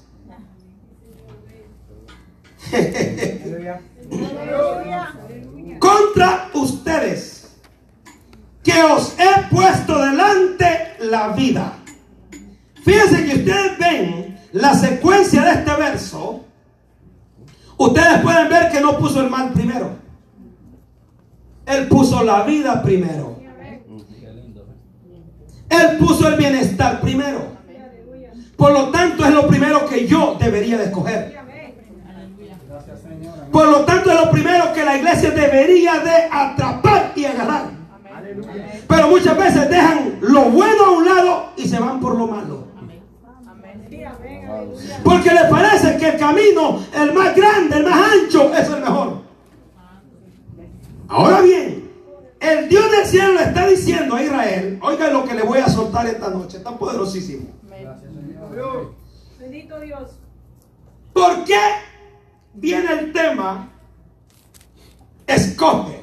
Contra 5.79 6.51
ustedes 6.55 7.51
que 8.63 8.83
os 8.83 9.15
he 9.19 9.43
puesto 9.51 9.99
delante 9.99 10.95
la 11.01 11.29
vida. 11.29 11.80
Fíjense 12.91 13.25
que 13.25 13.39
ustedes 13.39 13.79
ven 13.79 14.41
la 14.51 14.75
secuencia 14.75 15.43
de 15.45 15.53
este 15.53 15.75
verso. 15.77 16.41
Ustedes 17.77 18.19
pueden 18.21 18.49
ver 18.49 18.73
que 18.73 18.81
no 18.81 18.99
puso 18.99 19.21
el 19.21 19.31
mal 19.31 19.53
primero. 19.53 19.91
Él 21.67 21.87
puso 21.87 22.25
la 22.25 22.43
vida 22.43 22.83
primero. 22.83 23.39
Él 25.69 25.99
puso 26.01 26.27
el 26.27 26.35
bienestar 26.35 27.01
primero. 27.01 27.43
Por 28.57 28.73
lo 28.73 28.89
tanto, 28.89 29.25
es 29.25 29.35
lo 29.35 29.47
primero 29.47 29.87
que 29.87 30.09
yo 30.09 30.37
debería 30.41 30.77
de 30.77 30.87
escoger. 30.87 31.39
Por 33.53 33.69
lo 33.69 33.85
tanto, 33.85 34.11
es 34.11 34.21
lo 34.21 34.33
primero 34.33 34.73
que 34.73 34.85
la 34.85 34.97
iglesia 34.97 35.31
debería 35.31 36.01
de 36.01 36.29
atrapar 36.29 37.13
y 37.15 37.25
agarrar. 37.25 37.67
Pero 38.89 39.09
muchas 39.09 39.39
veces 39.39 39.71
dejan 39.71 40.19
lo 40.23 40.47
bueno 40.47 40.87
a 40.87 40.91
un 40.91 41.05
lado 41.05 41.53
y 41.57 41.69
se 41.69 41.79
van 41.79 42.01
por 42.01 42.17
lo 42.17 42.27
malo. 42.27 42.60
Porque 45.05 45.31
les 45.31 45.45
parece 45.45 45.97
que 45.97 46.09
el 46.09 46.19
camino, 46.19 46.81
el 46.95 47.13
más 47.13 47.35
grande, 47.35 47.77
el 47.77 47.85
más 47.85 48.13
ancho, 48.13 48.55
es 48.55 48.69
el 48.69 48.81
mejor. 48.81 49.21
Ahora 51.09 51.41
bien, 51.41 51.91
el 52.41 52.69
Dios 52.69 52.91
del 52.91 53.05
cielo 53.07 53.35
le 53.35 53.43
está 53.43 53.67
diciendo 53.67 54.15
a 54.15 54.23
Israel, 54.23 54.79
oiga 54.83 55.11
lo 55.11 55.25
que 55.25 55.35
le 55.35 55.43
voy 55.43 55.59
a 55.59 55.69
soltar 55.69 56.07
esta 56.07 56.31
noche, 56.31 56.59
está 56.59 56.77
poderosísimo. 56.77 57.49
Bendito 59.39 59.81
Dios. 59.81 60.11
¿Por 61.13 61.45
qué 61.45 61.61
viene 62.55 62.93
el 62.93 63.13
tema? 63.13 63.69
Escoge. 65.27 66.01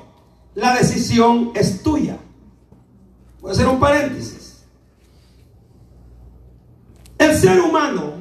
La 0.56 0.76
decisión 0.76 1.52
es 1.54 1.84
tuya. 1.84 2.18
Voy 3.42 3.52
a 3.52 3.54
hacer 3.54 3.68
un 3.68 3.80
paréntesis. 3.80 4.66
El 7.18 7.36
ser 7.36 7.60
humano 7.62 8.17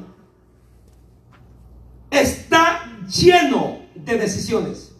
está 2.21 2.81
lleno 3.07 3.79
de 3.95 4.17
decisiones. 4.17 4.91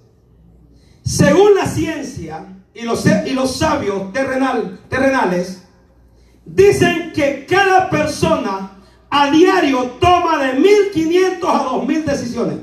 Según 1.04 1.56
la 1.56 1.66
ciencia 1.66 2.48
y 2.74 2.84
los, 2.84 3.06
y 3.06 3.32
los 3.32 3.56
sabios 3.56 4.12
terrenal, 4.12 4.80
terrenales, 4.90 5.64
dicen 6.46 7.12
que 7.14 7.46
cada 7.50 7.90
persona 7.90 8.72
a 9.10 9.32
diario 9.32 9.84
toma 10.00 10.38
de 10.44 10.60
1500 10.60 11.50
a 11.50 11.64
2000 11.64 12.06
decisiones. 12.06 12.58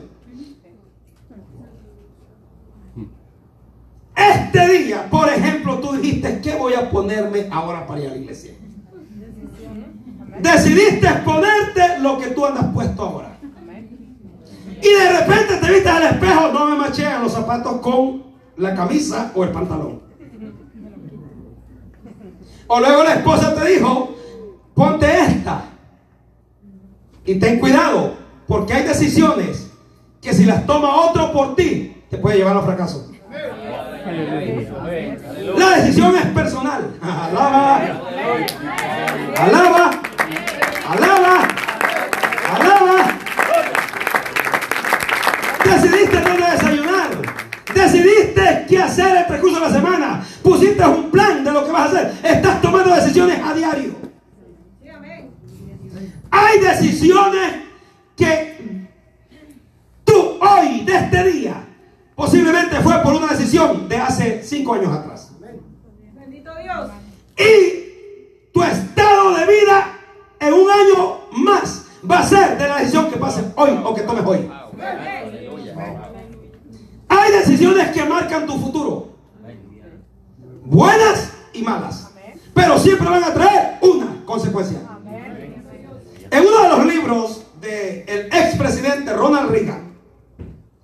Este 4.16 4.78
día, 4.78 5.10
por 5.10 5.28
ejemplo, 5.28 5.80
tú 5.80 5.94
dijiste, 5.96 6.40
¿qué 6.40 6.54
voy 6.54 6.74
a 6.74 6.90
ponerme 6.90 7.48
ahora 7.50 7.86
para 7.86 8.00
ir 8.00 8.08
a 8.08 8.10
la 8.10 8.16
iglesia? 8.16 8.52
Decidiste 10.40 11.08
ponerte 11.24 11.98
lo 12.00 12.18
que 12.18 12.28
tú 12.28 12.44
andas 12.46 12.66
puesto 12.72 13.02
ahora. 13.02 13.33
Y 14.82 14.88
de 14.88 15.20
repente 15.20 15.56
te 15.56 15.72
viste 15.72 15.88
al 15.88 16.02
espejo, 16.02 16.52
no 16.52 16.66
me 16.66 16.76
machean 16.76 17.22
los 17.22 17.32
zapatos 17.32 17.80
con 17.80 18.22
la 18.56 18.74
camisa 18.74 19.32
o 19.34 19.44
el 19.44 19.50
pantalón. 19.50 20.02
O 22.66 22.80
luego 22.80 23.04
la 23.04 23.14
esposa 23.14 23.54
te 23.54 23.68
dijo, 23.72 24.14
ponte 24.74 25.06
esta. 25.20 25.64
Y 27.26 27.36
ten 27.36 27.58
cuidado, 27.58 28.14
porque 28.46 28.74
hay 28.74 28.82
decisiones 28.84 29.70
que 30.20 30.32
si 30.32 30.44
las 30.44 30.66
toma 30.66 30.96
otro 30.96 31.32
por 31.32 31.54
ti, 31.54 32.02
te 32.10 32.18
puede 32.18 32.38
llevar 32.38 32.56
al 32.56 32.64
fracaso. 32.64 33.10
La 35.56 35.70
decisión 35.76 36.14
es 36.16 36.26
personal. 36.26 36.90
Alaba, 37.00 37.80
alaba, 39.38 39.90
Pusiste 50.64 50.86
un 50.86 51.10
plan 51.10 51.44
de 51.44 51.52
lo 51.52 51.66
que 51.66 51.72
vas 51.72 51.82
a 51.82 51.98
hacer. 51.98 52.14
Estás 52.22 52.62
tomando 52.62 52.94
decisiones 52.94 53.38
a 53.44 53.52
diario. 53.52 53.92
Hay 56.30 56.58
decisiones 56.58 57.54
que 58.16 58.88
tú 60.04 60.38
hoy, 60.40 60.80
de 60.84 60.94
este 60.94 61.24
día, 61.24 61.66
posiblemente 62.14 62.76
fue 62.80 62.98
por 63.02 63.14
una 63.14 63.26
decisión 63.26 63.88
de 63.88 63.96
hace 63.98 64.42
cinco 64.42 64.74
años 64.74 64.92
atrás. 64.92 65.32
Bendito 66.14 66.50
Dios. 66.62 66.90
Y 67.36 68.50
tu 68.52 68.62
estado 68.62 69.34
de 69.36 69.46
vida 69.46 69.98
en 70.40 70.54
un 70.54 70.70
año 70.70 71.20
más 71.32 71.86
va 72.10 72.20
a 72.20 72.26
ser 72.26 72.56
de 72.56 72.68
la 72.68 72.78
decisión 72.78 73.10
que 73.10 73.18
pases 73.18 73.44
hoy 73.56 73.78
o 73.84 73.94
que 73.94 74.02
tomes 74.02 74.24
hoy. 74.24 74.50
Hay 77.08 77.32
decisiones 77.32 77.90
que 77.90 78.04
marcan 78.04 78.46
tu 78.46 78.58
futuro. 78.58 79.03
Buenas 80.74 81.30
y 81.52 81.62
malas. 81.62 82.10
Pero 82.52 82.76
siempre 82.80 83.08
van 83.08 83.22
a 83.22 83.32
traer 83.32 83.78
una 83.80 84.24
consecuencia. 84.26 84.80
En 86.32 86.44
uno 86.44 86.62
de 86.62 86.68
los 86.68 86.86
libros 86.86 87.46
del 87.60 88.26
expresidente 88.32 89.12
Ronald 89.12 89.52
Reagan, 89.52 89.94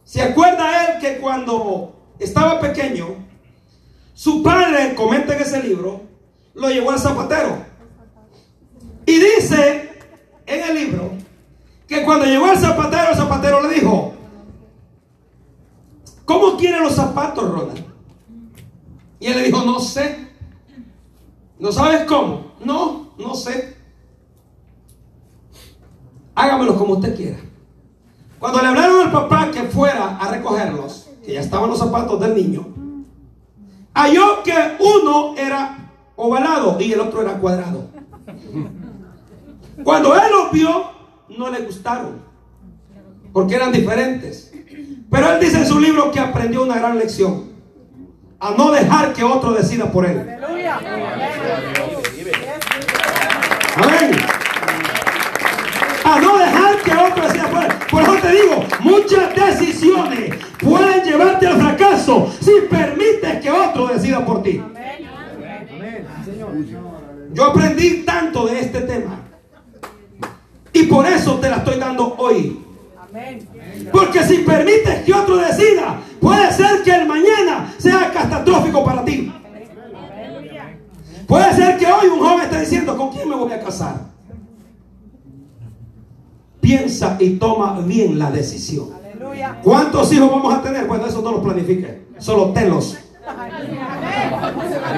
¿se 0.05 0.23
acuerda 0.23 0.85
él 0.85 1.01
que 1.01 1.19
cuando 1.19 1.93
estaba 2.21 2.61
pequeño, 2.61 3.17
su 4.15 4.45
padre, 4.45 4.95
comenta 4.95 5.35
en 5.35 5.43
ese 5.43 5.61
libro, 5.61 6.03
lo 6.55 6.71
llevó 6.71 6.93
al 6.93 7.01
zapatero? 7.01 7.57
Y 9.07 9.19
dice 9.19 9.91
en 10.47 10.71
el 10.71 10.75
libro 10.77 11.11
que 11.89 12.05
cuando 12.05 12.27
llegó 12.27 12.47
al 12.47 12.59
zapatero, 12.59 13.11
el 13.11 13.17
zapatero 13.17 13.61
le 13.61 13.75
dijo, 13.75 14.15
¿cómo 16.25 16.57
quiere 16.57 16.79
los 16.79 16.95
zapatos, 16.95 17.51
Ronald? 17.51 17.90
Y 19.21 19.27
él 19.27 19.37
le 19.37 19.45
dijo, 19.45 19.63
no 19.63 19.79
sé. 19.79 20.29
¿No 21.59 21.71
sabes 21.71 22.05
cómo? 22.05 22.53
No, 22.65 23.13
no 23.19 23.35
sé. 23.35 23.77
Hágamelos 26.35 26.77
como 26.77 26.95
usted 26.95 27.15
quiera. 27.15 27.39
Cuando 28.39 28.63
le 28.63 28.69
hablaron 28.69 29.07
al 29.07 29.13
papá 29.13 29.51
que 29.51 29.65
fuera 29.65 30.17
a 30.17 30.31
recogerlos, 30.31 31.11
que 31.25 31.35
ya 31.35 31.41
estaban 31.41 31.69
los 31.69 31.79
zapatos 31.79 32.19
del 32.19 32.35
niño, 32.35 32.67
halló 33.93 34.43
que 34.43 34.55
uno 34.81 35.35
era 35.37 35.93
ovalado 36.17 36.81
y 36.81 36.93
el 36.93 37.01
otro 37.01 37.21
era 37.21 37.35
cuadrado. 37.35 37.89
Cuando 39.85 40.15
él 40.15 40.31
los 40.31 40.53
vio, 40.53 40.85
no 41.37 41.51
le 41.51 41.61
gustaron, 41.61 42.23
porque 43.35 43.57
eran 43.57 43.73
diferentes. 43.73 44.53
Pero 45.11 45.33
él 45.33 45.41
dice 45.41 45.59
en 45.59 45.67
su 45.67 45.79
libro 45.79 46.11
que 46.11 46.21
aprendió 46.21 46.63
una 46.63 46.77
gran 46.77 46.99
lección, 46.99 47.50
a 48.41 48.51
no 48.53 48.71
dejar 48.71 49.13
que 49.13 49.23
otro 49.23 49.53
decida 49.53 49.93
por 49.93 50.07
él. 50.07 50.19
Amén. 53.77 54.11
A 56.03 56.21
no 56.21 56.39
dejar 56.39 56.77
que 56.83 56.93
otro 56.93 57.29
decida 57.29 57.49
por 57.49 57.63
él. 57.63 57.71
Por 57.91 58.03
eso 58.03 58.15
te 58.17 58.33
digo, 58.33 58.65
muchas 58.81 59.35
decisiones 59.35 60.35
pueden 60.59 61.05
llevarte 61.05 61.47
al 61.47 61.61
fracaso 61.61 62.33
si 62.41 62.53
permites 62.69 63.41
que 63.43 63.51
otro 63.51 63.89
decida 63.89 64.25
por 64.25 64.43
ti. 64.43 64.63
Yo 67.33 67.45
aprendí 67.45 68.03
tanto 68.05 68.47
de 68.47 68.61
este 68.61 68.81
tema. 68.81 69.21
Y 70.73 70.85
por 70.85 71.07
eso 71.07 71.39
te 71.39 71.51
la 71.51 71.57
estoy 71.57 71.79
dando 71.79 72.15
hoy. 72.17 72.65
Porque 73.93 74.23
si 74.25 74.39
permites 74.39 75.03
que 75.05 75.13
otro 75.13 75.37
decida, 75.37 76.01
puede 76.21 76.53
ser 76.53 76.83
que 76.83 76.91
el 76.91 77.07
mañana 77.07 77.75
sea 77.79 78.11
catastrófico 78.13 78.85
para 78.85 79.05
ti. 79.05 79.33
Puede 81.27 81.53
ser 81.55 81.79
que 81.79 81.87
hoy 81.87 82.09
un 82.09 82.19
joven 82.19 82.41
esté 82.43 82.61
diciendo, 82.61 82.97
¿con 82.97 83.11
quién 83.11 83.29
me 83.29 83.37
voy 83.37 83.53
a 83.53 83.61
casar? 83.61 83.95
Piensa 86.61 87.17
y 87.21 87.37
toma 87.37 87.81
bien 87.81 88.19
la 88.19 88.31
decisión. 88.31 88.89
¿Cuántos 89.63 90.13
hijos 90.13 90.31
vamos 90.31 90.55
a 90.55 90.63
tener? 90.63 90.87
Bueno, 90.87 91.07
eso 91.07 91.23
no 91.23 91.33
lo 91.33 91.43
planifique. 91.43 92.07
Solo 92.19 92.53
tenlos. 92.53 92.99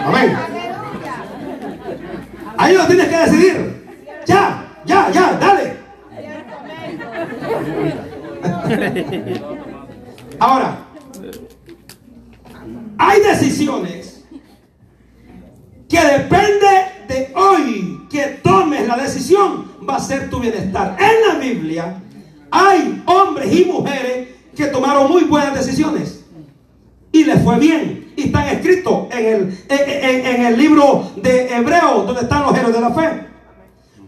Amén. 0.07 0.37
Ahí 2.57 2.75
lo 2.75 2.87
tienes 2.87 3.09
que 3.09 3.17
decidir. 3.17 3.97
Ya, 4.27 4.65
ya, 4.85 5.11
ya, 5.11 5.33
dale. 5.39 5.77
Ahora, 10.39 10.79
hay 12.99 13.21
decisiones 13.21 14.25
que 15.89 16.01
depende 16.01 16.69
de 17.09 17.33
hoy 17.35 18.07
que 18.11 18.41
tomes 18.43 18.87
la 18.87 18.97
decisión, 18.97 19.73
va 19.89 19.97
a 19.97 20.01
ser 20.01 20.31
tu 20.31 20.39
bienestar. 20.39 20.97
En 20.99 21.29
la 21.29 21.39
Biblia 21.39 22.03
hay 22.51 23.03
hombres 23.07 23.53
y 23.53 23.65
mujeres 23.65 24.29
que 24.55 24.67
tomaron 24.67 25.11
muy 25.11 25.25
buenas 25.25 25.55
decisiones 25.55 26.23
y 27.13 27.25
les 27.25 27.43
fue 27.43 27.59
bien. 27.59 28.13
Y 28.17 28.25
están 28.25 28.49
escritos 28.49 29.07
en 29.11 29.27
el, 29.27 29.59
en, 29.69 30.45
el 30.47 30.59
libro 30.59 31.11
de 31.17 31.55
Hebreos, 31.55 32.07
donde 32.07 32.23
están 32.23 32.43
los 32.43 32.57
héroes 32.57 32.75
de 32.75 32.81
la 32.81 32.91
fe. 32.91 33.27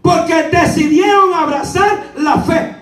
Porque 0.01 0.49
decidieron 0.51 1.33
abrazar 1.33 2.13
la 2.17 2.37
fe 2.41 2.75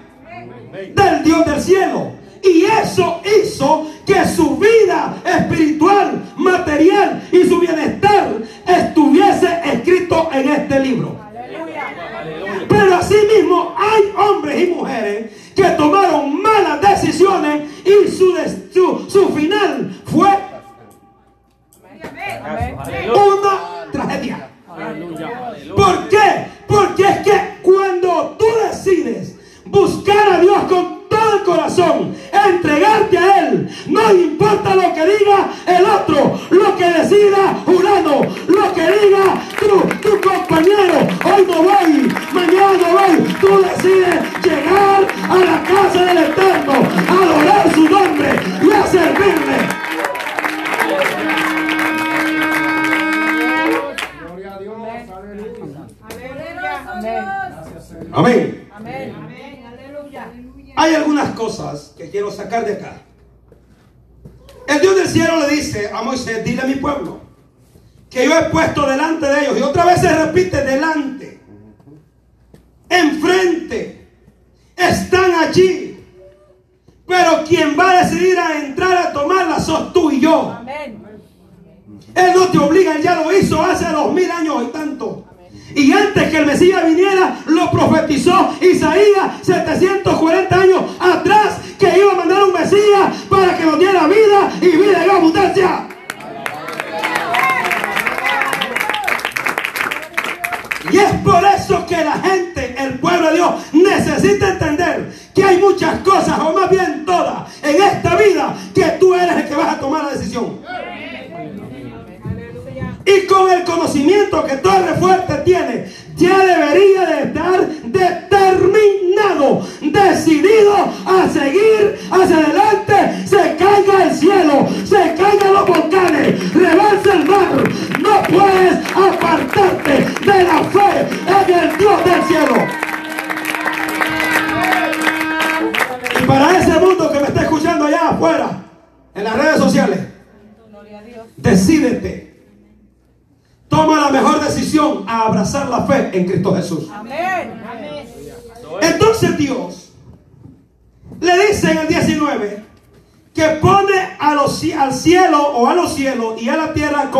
del 0.93 1.23
Dios 1.23 1.45
del 1.45 1.61
cielo. 1.61 2.11
Y 2.43 2.65
eso 2.65 3.21
hizo 3.23 3.87
que 4.05 4.25
su 4.27 4.57
vida 4.57 5.15
espiritual, 5.25 6.21
material 6.35 7.27
y 7.31 7.43
su 7.45 7.59
bienestar 7.59 8.33
estuviese 8.67 9.47
escrito 9.65 10.29
en 10.33 10.49
este 10.49 10.79
libro. 10.79 11.17
Pero 12.67 12.95
asimismo 12.95 13.75
hay 13.77 14.03
hombres 14.17 14.61
y 14.61 14.71
mujeres 14.71 15.31
que 15.55 15.63
tomaron 15.71 16.41
malas 16.41 16.81
decisiones 16.81 17.63
y 17.85 18.09
su, 18.09 18.35
su, 18.73 19.09
su 19.09 19.29
final 19.29 20.01
fue 20.05 20.29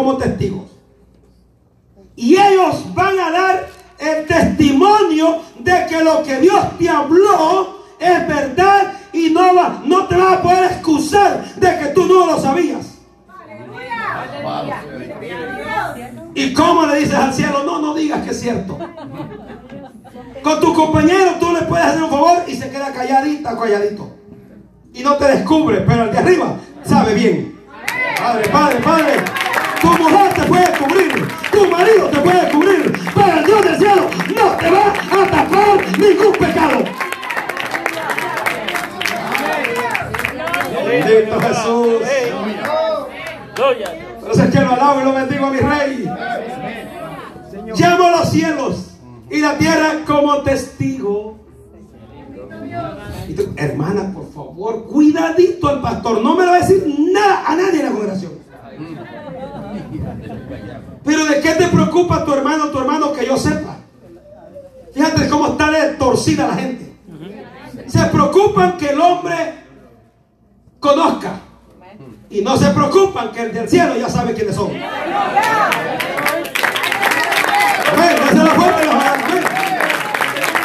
como 0.03 0.17
testigos. 0.17 0.69
Y 2.15 2.35
ellos 2.35 2.93
van 2.93 3.17
a 3.19 3.31
dar 3.31 3.69
el 3.97 4.25
testimonio 4.27 5.41
de 5.59 5.85
que 5.87 6.03
lo 6.03 6.23
que 6.23 6.39
Dios 6.39 6.77
te 6.77 6.89
habló 6.89 7.83
es 7.99 8.27
verdad 8.27 8.93
y 9.13 9.29
no, 9.29 9.55
va, 9.55 9.81
no 9.85 10.07
te 10.07 10.17
va 10.17 10.33
a 10.33 10.41
poder 10.41 10.65
excusar 10.65 11.55
de 11.55 11.79
que 11.79 11.85
tú 11.87 12.05
no 12.05 12.27
lo 12.27 12.39
sabías. 12.39 12.99
¿Y 16.35 16.53
cómo 16.53 16.85
le 16.85 16.97
dices 16.97 17.13
al 17.13 17.33
cielo? 17.33 17.63
No, 17.63 17.79
no 17.79 17.93
digas 17.93 18.23
que 18.23 18.31
es 18.31 18.41
cierto. 18.41 18.77
Con 20.43 20.59
tu 20.59 20.73
compañero 20.73 21.35
tú 21.39 21.53
le 21.53 21.61
puedes 21.61 21.85
hacer 21.85 22.03
un 22.03 22.09
favor 22.09 22.43
y 22.45 22.55
se 22.55 22.69
queda 22.69 22.91
calladita, 22.91 23.57
calladito. 23.57 24.11
Y 24.93 25.01
no 25.01 25.15
te 25.15 25.25
descubre, 25.25 25.81
pero 25.87 26.03
el 26.03 26.11
de 26.11 26.17
arriba 26.17 26.57
sabe 26.83 27.13
bien. 27.13 27.53
Padre, 28.23 28.49
padre, 28.49 28.79
padre. 28.79 29.52
Tu 29.83 29.89
mujer 29.89 30.33
te 30.33 30.43
puede 30.43 30.71
cubrir, 30.77 31.27
tu 31.51 31.69
marido 31.69 32.07
te 32.07 32.19
puede 32.19 32.51
cubrir, 32.51 32.99
pero 33.13 33.37
el 33.37 33.45
Dios 33.45 33.65
del 33.65 33.77
cielo 33.77 34.09
no 34.33 34.51
te 34.55 34.71
va 34.71 34.87
a 34.87 35.27
tapar 35.29 35.99
ningún 35.99 36.31
pecado. 36.31 36.83
Bendito 40.87 41.39
Jesús. 41.41 42.01
Entonces 44.19 44.51
que 44.51 44.61
lo 44.61 44.71
alabo 44.71 45.01
y 45.01 45.03
lo 45.03 45.13
bendigo 45.13 45.45
a 45.47 45.51
mi 45.51 45.59
rey. 45.59 46.09
Llamo 47.75 48.07
a 48.07 48.11
los 48.11 48.29
cielos 48.29 48.91
y 49.29 49.41
la 49.41 49.57
tierra 49.57 50.05
como 50.07 50.43
testigo. 50.43 51.39
Y 53.27 53.33
tú, 53.33 53.53
hermana, 53.57 54.13
por 54.13 54.31
favor, 54.31 54.85
cuidadito 54.85 55.67
al 55.67 55.81
pastor. 55.81 56.21
No 56.21 56.35
me 56.35 56.45
lo 56.45 56.51
va 56.51 56.57
a 56.57 56.59
decir 56.61 56.85
nada 57.11 57.43
a 57.45 57.55
nadie 57.57 57.81
en 57.81 57.85
la 57.87 57.91
congregación. 57.91 58.42
Pero 61.03 61.25
¿de 61.25 61.41
qué 61.41 61.51
te 61.51 61.67
preocupa 61.67 62.25
tu 62.25 62.33
hermano, 62.33 62.69
tu 62.69 62.79
hermano, 62.79 63.13
que 63.13 63.25
yo 63.25 63.37
sepa? 63.37 63.77
Fíjate 64.93 65.27
cómo 65.27 65.47
está 65.47 65.71
de 65.71 65.93
torcida 65.95 66.47
la 66.47 66.55
gente. 66.55 66.93
Se 67.87 68.05
preocupan 68.05 68.77
que 68.77 68.89
el 68.89 68.99
hombre 68.99 69.53
conozca. 70.79 71.39
Y 72.29 72.41
no 72.41 72.57
se 72.57 72.69
preocupan 72.71 73.31
que 73.31 73.41
el 73.41 73.53
del 73.53 73.69
cielo 73.69 73.95
ya 73.95 74.09
sabe 74.09 74.33
quiénes 74.33 74.55
son. 74.55 74.71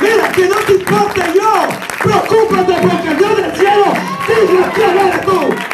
Mira, 0.00 0.32
que 0.32 0.48
no 0.48 0.56
te 0.56 0.72
importe 0.72 1.22
yo. 1.34 1.52
Preocúpate 2.02 2.72
porque 2.80 3.08
el 3.08 3.18
Dios 3.18 3.36
del 3.36 3.56
cielo 3.56 3.84
diga 4.28 4.72
quién 4.74 4.98
eres 4.98 5.20
tú. 5.22 5.67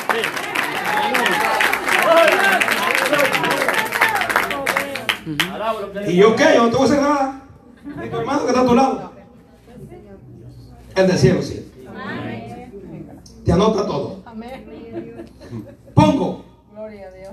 ¿Y 6.06 6.16
yo 6.16 6.36
qué? 6.36 6.44
Yo 6.54 6.64
no 6.64 6.70
te 6.70 6.76
voy 6.76 6.86
a 6.86 6.90
hacer 6.90 7.00
nada. 7.02 7.42
Ni 7.84 8.08
tu 8.08 8.16
hermano 8.16 8.42
que 8.42 8.48
está 8.48 8.60
a 8.60 8.66
tu 8.66 8.74
lado. 8.74 9.12
El 10.94 11.06
del 11.06 11.18
cielo, 11.18 11.42
sí. 11.42 11.72
Te 13.44 13.52
anota 13.52 13.86
todo. 13.86 14.22
Pongo 15.94 16.44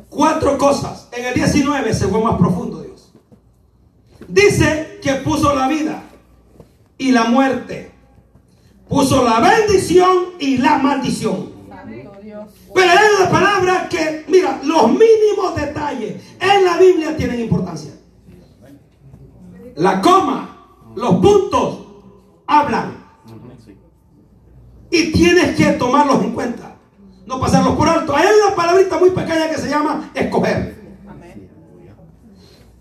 cuatro 0.10 0.58
cosas. 0.58 1.10
En 1.12 1.26
el 1.26 1.34
19 1.34 1.94
se 1.94 2.08
fue 2.08 2.22
más 2.24 2.36
profundo 2.38 2.82
Dios. 2.82 3.12
Dice 4.28 5.00
que 5.02 5.16
puso 5.16 5.54
la 5.56 5.68
vida 5.68 6.04
y 6.98 7.12
la 7.12 7.26
muerte. 7.26 7.92
Puso 8.88 9.24
la 9.24 9.40
bendición 9.40 10.34
y 10.40 10.58
la 10.58 10.78
maldición. 10.78 11.61
Hay 12.76 13.08
una 13.20 13.30
palabra 13.30 13.90
que, 13.90 14.26
mira, 14.28 14.60
los 14.64 14.88
mínimos 14.90 15.56
detalles 15.56 16.22
en 16.40 16.66
la 16.66 16.78
Biblia 16.78 17.16
tienen 17.18 17.40
importancia. 17.40 17.92
La 19.76 20.02
coma, 20.02 20.68
los 20.96 21.16
puntos, 21.16 21.80
hablan. 22.48 23.02
Y 24.90 25.12
tienes 25.12 25.56
que 25.56 25.72
tomarlos 25.74 26.22
en 26.24 26.32
cuenta. 26.34 26.76
No 27.26 27.40
pasarlos 27.40 27.76
por 27.76 27.88
alto. 27.88 28.16
Hay 28.16 28.28
una 28.46 28.56
palabrita 28.56 29.00
muy 29.00 29.12
pequeña 29.12 29.50
que 29.50 29.58
se 29.58 29.70
llama 29.70 30.12
escoger. 30.14 30.82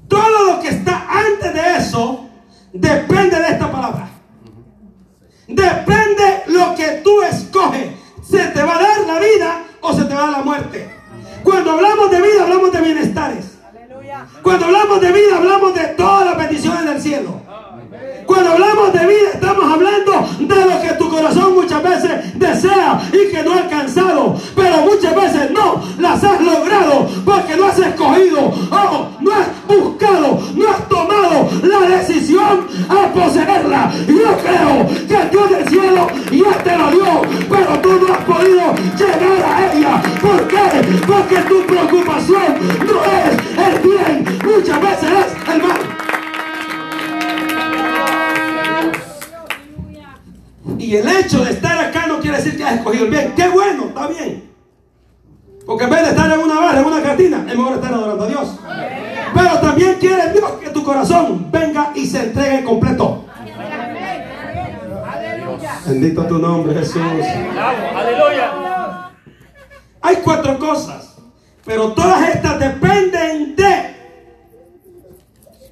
Todo 0.09 0.47
lo 0.49 0.61
que 0.61 0.69
está 0.69 1.07
antes 1.09 1.55
de 1.55 1.77
eso 1.77 2.27
depende 2.73 3.39
de 3.39 3.49
esta 3.49 3.71
palabra. 3.71 4.11
Depende 5.47 6.43
lo 6.49 6.75
que 6.75 7.01
tú 7.05 7.23
escoges. 7.23 7.95
Se 8.23 8.49
te 8.49 8.63
va 8.63 8.77
a 8.77 8.83
dar 8.83 9.07
la 9.07 9.19
vida 9.21 9.65
o 9.81 9.93
se 9.93 10.05
te 10.05 10.15
va 10.15 10.31
la 10.31 10.43
muerte. 10.43 10.95
Cuando 11.43 11.71
hablamos 11.73 12.11
de 12.11 12.21
vida, 12.21 12.43
hablamos 12.43 12.73
de 12.73 12.81
bienestares. 12.81 13.59
Cuando 14.43 14.67
hablamos 14.67 15.01
de 15.01 15.13
vida, 15.13 15.37
hablamos 15.37 15.75
de 15.75 15.85
todas 15.89 16.27
las 16.27 16.37
bendiciones 16.37 16.85
del 16.85 17.01
cielo. 17.01 17.41
Cuando 18.27 18.53
hablamos 18.53 18.93
de 18.93 19.07
vida, 19.07 19.31
estamos 19.35 19.73
hablando 19.73 20.29
de 20.39 20.65
lo 20.65 20.81
que 20.81 20.95
tu 20.99 21.11
corazón 21.11 21.55
muchas 21.55 21.83
veces 21.83 22.39
desea 22.39 23.01
y 23.13 23.31
que 23.31 23.43
no 23.43 23.55
ha 23.55 23.59
alcanzado. 23.59 24.37
Pero 24.55 24.77
muchas 24.83 25.17
veces 25.17 25.51
no 25.51 25.83
las 25.99 26.23
has 26.23 26.41
logrado 26.41 27.09
porque 27.25 27.57
no 27.57 27.67
has 27.67 27.79
escogido, 27.79 28.41
o 28.41 29.09
no 29.21 29.33
has 29.33 29.49
buscado, 29.67 30.41
no 30.55 30.71
has 30.71 30.89
tomado 30.89 31.49
la 31.63 31.97
decisión 31.97 32.69
a 32.89 33.13
poseerla. 33.13 33.93
Yo 34.07 34.37
creo 34.39 35.09
que 35.09 35.23
el 35.23 35.31
Dios 35.31 35.51
del 35.51 35.69
cielo 35.69 36.07
ya 36.31 36.63
te 36.63 36.79
lo 36.79 36.91
dio, 36.93 37.23
pero 37.51 37.81
tú 37.81 38.07
no 38.07 38.15
has 38.15 38.25
podido 38.25 38.60
Bendito 66.21 66.27
tu 66.27 66.39
nombre, 66.39 66.75
Jesús. 66.75 67.03
Aleluya. 67.95 69.11
Hay 70.03 70.17
cuatro 70.17 70.59
cosas, 70.59 71.17
pero 71.65 71.93
todas 71.93 72.29
estas 72.35 72.59
dependen 72.59 73.57
de 73.57 73.97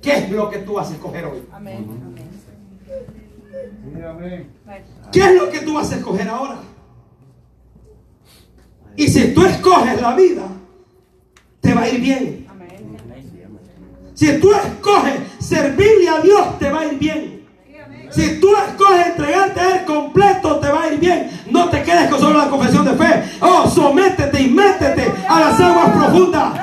qué 0.00 0.12
es 0.12 0.30
lo 0.30 0.48
que 0.50 0.58
tú 0.58 0.74
vas 0.74 0.90
a 0.90 0.94
escoger 0.94 1.24
hoy. 1.26 1.42
Amén. 1.52 1.86
¿Qué 5.12 5.20
es 5.20 5.34
lo 5.34 5.50
que 5.50 5.60
tú 5.60 5.74
vas 5.74 5.92
a 5.92 5.96
escoger 5.96 6.28
ahora? 6.28 6.58
Y 8.96 9.08
si 9.08 9.34
tú 9.34 9.44
escoges 9.44 10.00
la 10.00 10.14
vida, 10.14 10.46
te 11.60 11.74
va 11.74 11.82
a 11.82 11.88
ir 11.88 12.00
bien. 12.00 12.46
Amén. 12.48 12.96
Si 14.14 14.38
tú 14.40 14.52
escoges 14.52 15.14
servirle 15.40 16.08
a 16.08 16.20
Dios, 16.20 16.58
te 16.58 16.70
va 16.70 16.80
a 16.80 16.86
ir 16.86 16.98
bien. 16.98 17.37
Si 18.10 18.40
tú 18.40 18.48
escoges 18.56 19.06
entregarte 19.06 19.60
a 19.60 19.76
Él 19.76 19.84
completo, 19.84 20.58
te 20.60 20.68
va 20.68 20.82
a 20.84 20.92
ir 20.92 20.98
bien. 20.98 21.30
No 21.50 21.68
te 21.68 21.82
quedes 21.82 22.08
con 22.08 22.20
solo 22.20 22.38
la 22.38 22.48
confesión 22.48 22.84
de 22.84 22.92
fe. 22.92 23.24
Oh, 23.40 23.68
sométete 23.68 24.42
y 24.42 24.48
métete 24.48 25.12
a 25.28 25.40
las 25.40 25.60
aguas 25.60 25.90
profundas. 25.90 26.60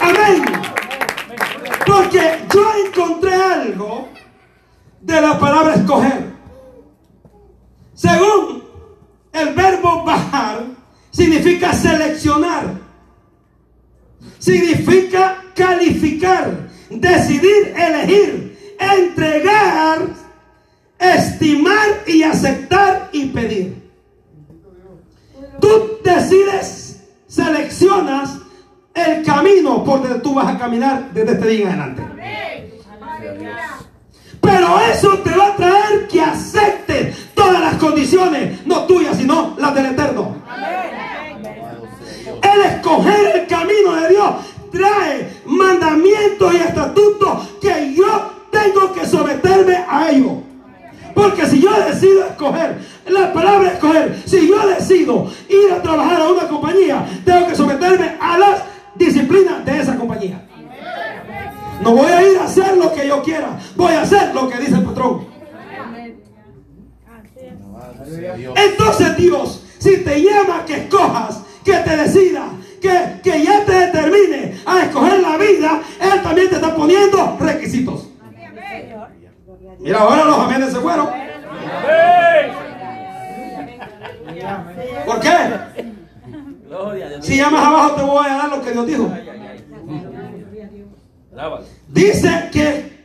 Amén. 0.00 0.44
Porque 1.86 2.46
yo 2.52 2.72
encontré 2.86 3.34
algo 3.34 4.08
de 5.00 5.20
la 5.20 5.38
palabra 5.38 5.74
escoger. 5.74 6.26
Según 7.94 8.62
el 9.32 9.54
verbo 9.54 10.04
bajar, 10.04 10.64
significa 11.10 11.72
seleccionar. 11.72 12.86
Significa 14.38 15.42
calificar, 15.54 16.68
decidir, 16.90 17.74
elegir, 17.76 18.45
entregar, 18.78 20.06
estimar 20.98 22.02
y 22.06 22.22
aceptar 22.22 23.10
y 23.12 23.26
pedir. 23.26 23.90
Tú 25.60 25.98
decides, 26.04 27.02
seleccionas 27.26 28.38
el 28.94 29.22
camino 29.24 29.84
por 29.84 30.02
donde 30.02 30.20
tú 30.20 30.34
vas 30.34 30.54
a 30.54 30.58
caminar 30.58 31.10
desde 31.12 31.32
este 31.32 31.48
día 31.48 31.72
en 31.72 31.80
adelante. 31.80 32.02
Pero 34.40 34.80
eso 34.80 35.18
te 35.18 35.36
va 35.36 35.48
a 35.48 35.56
traer 35.56 36.08
que 36.08 36.20
aceptes 36.20 37.34
todas 37.34 37.60
las 37.60 37.74
condiciones, 37.74 38.64
no 38.66 38.84
tuyas, 38.84 39.16
sino 39.16 39.56
las 39.58 39.74
del 39.74 39.86
Eterno. 39.86 40.36
El 42.42 42.60
escoger 42.62 43.40
el 43.40 43.46
camino 43.46 43.96
de 43.96 44.08
Dios 44.08 44.30
trae 44.70 45.32
mandamientos 45.46 46.54
y 46.54 46.56
estatutos 46.56 47.48
que 47.60 47.94
yo 47.94 48.35
tengo 48.72 48.92
que 48.92 49.06
someterme 49.06 49.84
a 49.88 50.10
ellos. 50.10 50.32
Porque 51.14 51.46
si 51.46 51.60
yo 51.62 51.70
decido 51.88 52.26
escoger, 52.26 52.76
la 53.08 53.32
palabra 53.32 53.72
escoger, 53.72 54.22
si 54.26 54.48
yo 54.48 54.66
decido 54.68 55.30
ir 55.48 55.72
a 55.72 55.82
trabajar 55.82 56.20
a 56.20 56.28
una 56.28 56.46
compañía, 56.46 57.06
tengo 57.24 57.46
que 57.48 57.54
someterme 57.54 58.16
a 58.20 58.38
las 58.38 58.62
disciplinas 58.94 59.64
de 59.64 59.80
esa 59.80 59.96
compañía. 59.96 60.42
No 61.82 61.92
voy 61.92 62.10
a 62.10 62.22
ir 62.22 62.38
a 62.38 62.44
hacer 62.44 62.76
lo 62.76 62.92
que 62.92 63.08
yo 63.08 63.22
quiera, 63.22 63.58
voy 63.76 63.92
a 63.94 64.02
hacer 64.02 64.34
lo 64.34 64.48
que 64.48 64.58
dice 64.58 64.74
el 64.74 64.82
patrón. 64.82 65.26
Entonces 68.54 69.16
Dios, 69.16 69.64
si 69.78 69.98
te 69.98 70.22
llama 70.22 70.64
que 70.66 70.74
escojas, 70.74 71.42
que 71.64 71.74
te 71.74 71.96
decida, 71.96 72.50
que, 72.80 73.20
que 73.22 73.42
ya 73.42 73.64
te 73.64 73.72
determine 73.72 74.60
a 74.66 74.82
escoger 74.82 75.20
la 75.20 75.36
vida, 75.38 75.80
Él 76.00 76.22
también 76.22 76.48
te 76.50 76.56
está 76.56 76.74
poniendo 76.74 77.36
requisitos. 77.40 78.15
Mira, 79.78 79.98
ahora 80.00 80.24
los 80.24 80.38
amenes 80.38 80.72
se 80.72 80.80
fueron. 80.80 81.08
¿Por 85.06 85.20
qué? 85.20 85.30
Si 87.22 87.36
llamas 87.36 87.64
abajo 87.64 87.94
te 87.96 88.02
voy 88.02 88.26
a 88.26 88.36
dar 88.36 88.48
lo 88.50 88.62
que 88.62 88.72
Dios 88.72 88.86
dijo. 88.86 89.12
Dice 91.88 92.48
que 92.52 92.96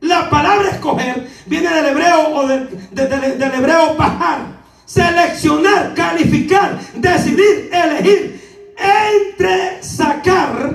la 0.00 0.28
palabra 0.30 0.70
escoger 0.70 1.26
viene 1.46 1.68
del 1.72 1.86
hebreo 1.86 2.28
o 2.34 2.46
del, 2.46 2.68
de- 2.90 3.06
de- 3.06 3.36
del 3.36 3.54
hebreo 3.54 3.94
bajar, 3.96 4.38
seleccionar, 4.84 5.94
calificar, 5.94 6.78
decidir, 6.94 7.70
elegir, 7.72 8.40
entre 8.76 9.82
sacar, 9.82 10.74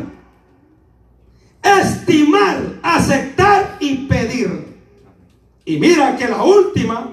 estimar, 1.61 2.57
aceptar 2.81 3.77
y 3.79 4.07
pedir. 4.07 4.72
Y 5.65 5.79
mira 5.79 6.15
que 6.17 6.27
la 6.27 6.43
última 6.43 7.09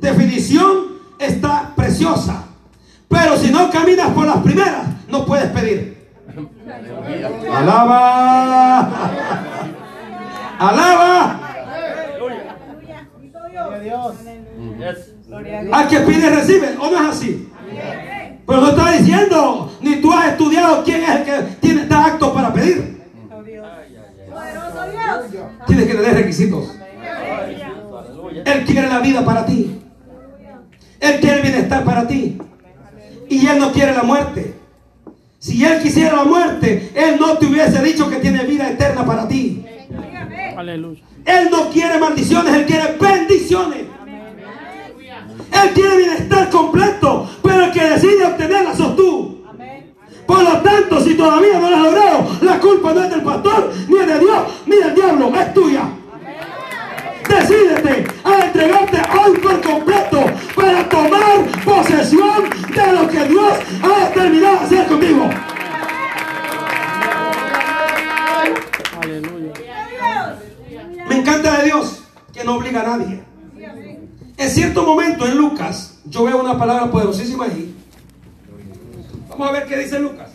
definición 0.00 0.98
está 1.18 1.72
preciosa. 1.76 2.46
Pero 3.08 3.36
si 3.36 3.50
no 3.52 3.70
caminas 3.70 4.10
por 4.10 4.26
las 4.26 4.38
primeras, 4.38 4.86
no 5.08 5.24
puedes 5.24 5.50
pedir. 5.50 6.08
Alaba. 7.52 8.90
Alaba. 10.58 11.38
Al 15.72 15.88
que 15.88 16.00
pide 16.00 16.30
recibe, 16.30 16.76
¿o 16.78 16.90
no 16.90 16.96
es 16.96 17.16
así? 17.16 17.48
Pero 18.46 18.60
no 18.60 18.68
está 18.68 18.90
diciendo, 18.92 19.72
ni 19.80 19.96
tú 19.96 20.12
has 20.12 20.28
estudiado 20.28 20.82
quién 20.84 21.02
es 21.02 21.10
el 21.10 21.24
que 21.24 21.42
tiene, 21.60 21.82
está 21.82 22.06
apto 22.06 22.34
para 22.34 22.52
pedir. 22.52 23.00
Tienes 25.66 25.86
que 25.86 25.94
tener 25.94 26.14
requisitos. 26.14 26.81
Él 28.44 28.64
quiere 28.64 28.88
la 28.88 29.00
vida 29.00 29.24
para 29.24 29.46
ti. 29.46 29.78
Él 31.00 31.20
quiere 31.20 31.36
el 31.36 31.42
bienestar 31.42 31.84
para 31.84 32.06
ti. 32.06 32.38
Y 33.28 33.46
Él 33.46 33.58
no 33.58 33.72
quiere 33.72 33.92
la 33.92 34.02
muerte. 34.02 34.54
Si 35.38 35.64
Él 35.64 35.82
quisiera 35.82 36.16
la 36.16 36.24
muerte, 36.24 36.92
Él 36.94 37.16
no 37.18 37.36
te 37.38 37.46
hubiese 37.46 37.82
dicho 37.82 38.08
que 38.08 38.16
tiene 38.16 38.44
vida 38.44 38.70
eterna 38.70 39.04
para 39.04 39.26
ti. 39.26 39.64
Aleluya. 40.56 41.02
Él 41.24 41.48
no 41.50 41.68
quiere 41.70 41.98
maldiciones, 41.98 42.54
Él 42.54 42.66
quiere 42.66 42.96
bendiciones. 43.00 43.82
Él 45.52 45.70
quiere 45.74 45.96
bienestar 45.96 46.50
completo, 46.50 47.28
pero 47.42 47.64
el 47.64 47.72
que 47.72 47.84
decide 47.84 48.24
obtenerla 48.24 48.74
sos 48.76 48.96
tú. 48.96 49.44
Por 50.26 50.42
lo 50.42 50.58
tanto, 50.62 51.00
si 51.00 51.14
todavía 51.14 51.58
no 51.58 51.68
lo 51.68 51.76
has 51.76 51.82
logrado, 51.82 52.38
la 52.42 52.58
culpa 52.58 52.94
no 52.94 53.02
es 53.02 53.10
del 53.10 53.22
pastor, 53.22 53.72
ni 53.88 53.98
es 53.98 54.06
de 54.06 54.18
Dios, 54.20 54.38
ni 54.66 54.76
del 54.76 54.94
diablo, 54.94 55.32
es 55.34 55.54
tuya. 55.54 55.82
Decídete 57.28 58.06
a 58.24 58.46
entregarte 58.46 58.98
hoy 59.18 59.38
por 59.38 59.60
completo 59.60 60.24
para 60.54 60.88
tomar 60.88 61.44
posesión 61.64 62.50
de 62.74 62.92
lo 62.92 63.08
que 63.08 63.24
Dios 63.24 63.58
ha 63.82 64.08
determinado 64.08 64.60
hacer 64.60 64.86
contigo. 64.86 65.30
Aleluya. 69.00 69.52
Me 71.08 71.16
encanta 71.16 71.58
de 71.58 71.64
Dios 71.64 72.04
que 72.32 72.44
no 72.44 72.56
obliga 72.56 72.80
a 72.80 72.96
nadie. 72.96 73.22
En 74.36 74.50
cierto 74.50 74.84
momento 74.84 75.26
en 75.26 75.36
Lucas, 75.36 76.00
yo 76.04 76.24
veo 76.24 76.40
una 76.40 76.58
palabra 76.58 76.90
poderosísima 76.90 77.44
ahí. 77.44 77.74
Vamos 79.28 79.48
a 79.48 79.52
ver 79.52 79.66
qué 79.66 79.78
dice 79.78 79.98
Lucas. 79.98 80.30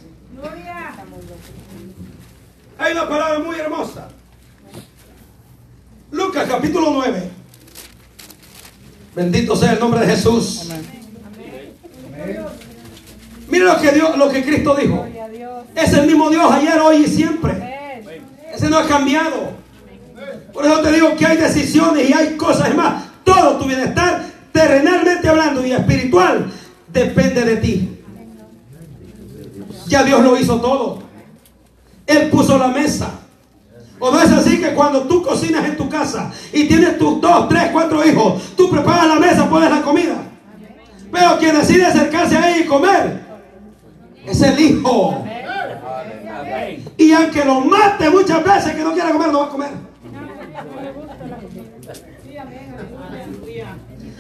Hay 2.80 2.92
una 2.94 3.10
palabra 3.10 3.40
muy 3.40 3.60
hermosa. 3.60 4.10
Lucas 6.12 6.48
capítulo 6.50 6.92
9. 6.92 7.30
Bendito 9.16 9.56
sea 9.56 9.74
el 9.74 9.80
nombre 9.80 10.00
de 10.02 10.08
Jesús. 10.08 10.70
Mira 13.50 13.74
lo 13.74 13.82
que 13.82 13.92
Dios, 13.92 14.18
lo 14.18 14.30
que 14.30 14.44
Cristo 14.44 14.76
dijo. 14.76 15.06
Es 15.76 15.94
el 15.94 16.08
mismo 16.08 16.30
Dios 16.30 16.52
ayer, 16.52 16.80
hoy 16.80 16.98
y 16.98 17.08
siempre. 17.08 17.52
Ese 18.54 18.70
no 18.70 18.78
ha 18.78 18.88
cambiado. 18.88 19.52
Por 20.54 20.66
eso 20.66 20.82
te 20.82 20.92
digo 20.92 21.16
que 21.16 21.26
hay 21.26 21.38
decisiones 21.38 22.10
y 22.10 22.14
hay 22.14 22.36
cosas. 22.36 22.70
Es 22.70 22.76
más, 22.76 23.04
todo 23.24 23.58
tu 23.58 23.66
bienestar, 23.66 24.24
terrenalmente 24.52 25.28
hablando 25.28 25.66
y 25.66 25.72
espiritual, 25.72 26.52
depende 26.88 27.42
de 27.44 27.58
ti. 27.58 27.98
Ya 29.88 30.04
Dios 30.04 30.22
lo 30.22 30.38
hizo 30.38 30.60
todo. 30.60 31.04
Él 32.06 32.30
puso 32.30 32.58
la 32.58 32.70
mesa. 32.70 33.27
O 34.00 34.12
no 34.12 34.22
es 34.22 34.32
así 34.32 34.60
que 34.60 34.74
cuando 34.74 35.04
tú 35.04 35.24
cocinas 35.24 35.66
en 35.66 35.76
tu 35.76 35.90
casa 35.90 36.32
y 36.54 36.68
tienes 36.68 36.98
tus 36.98 37.20
dos, 37.20 37.50
tres, 37.50 37.70
cuatro 37.72 38.06
hijos, 38.06 38.56
tú 38.56 38.70
preparas 38.70 39.08
la 39.08 39.16
mesa, 39.16 39.50
pones 39.50 39.72
la 39.72 39.82
comida. 39.82 40.16
Pero 41.12 41.38
quien 41.40 41.56
decide 41.56 41.86
acercarse 41.86 42.38
a 42.38 42.50
ella 42.50 42.66
y 42.66 42.68
comer 42.68 43.22
es 44.26 44.42
el 44.42 44.60
hijo. 44.60 45.26
Y 46.98 47.12
aunque 47.12 47.46
lo 47.46 47.62
mate 47.62 48.10
muchas 48.10 48.44
veces 48.44 48.76
que 48.76 48.84
no 48.84 48.94
quiera 48.94 49.12
comer, 49.12 49.32
no 49.32 49.40
va 49.40 49.46
a 49.46 49.50
comer. 49.50 49.72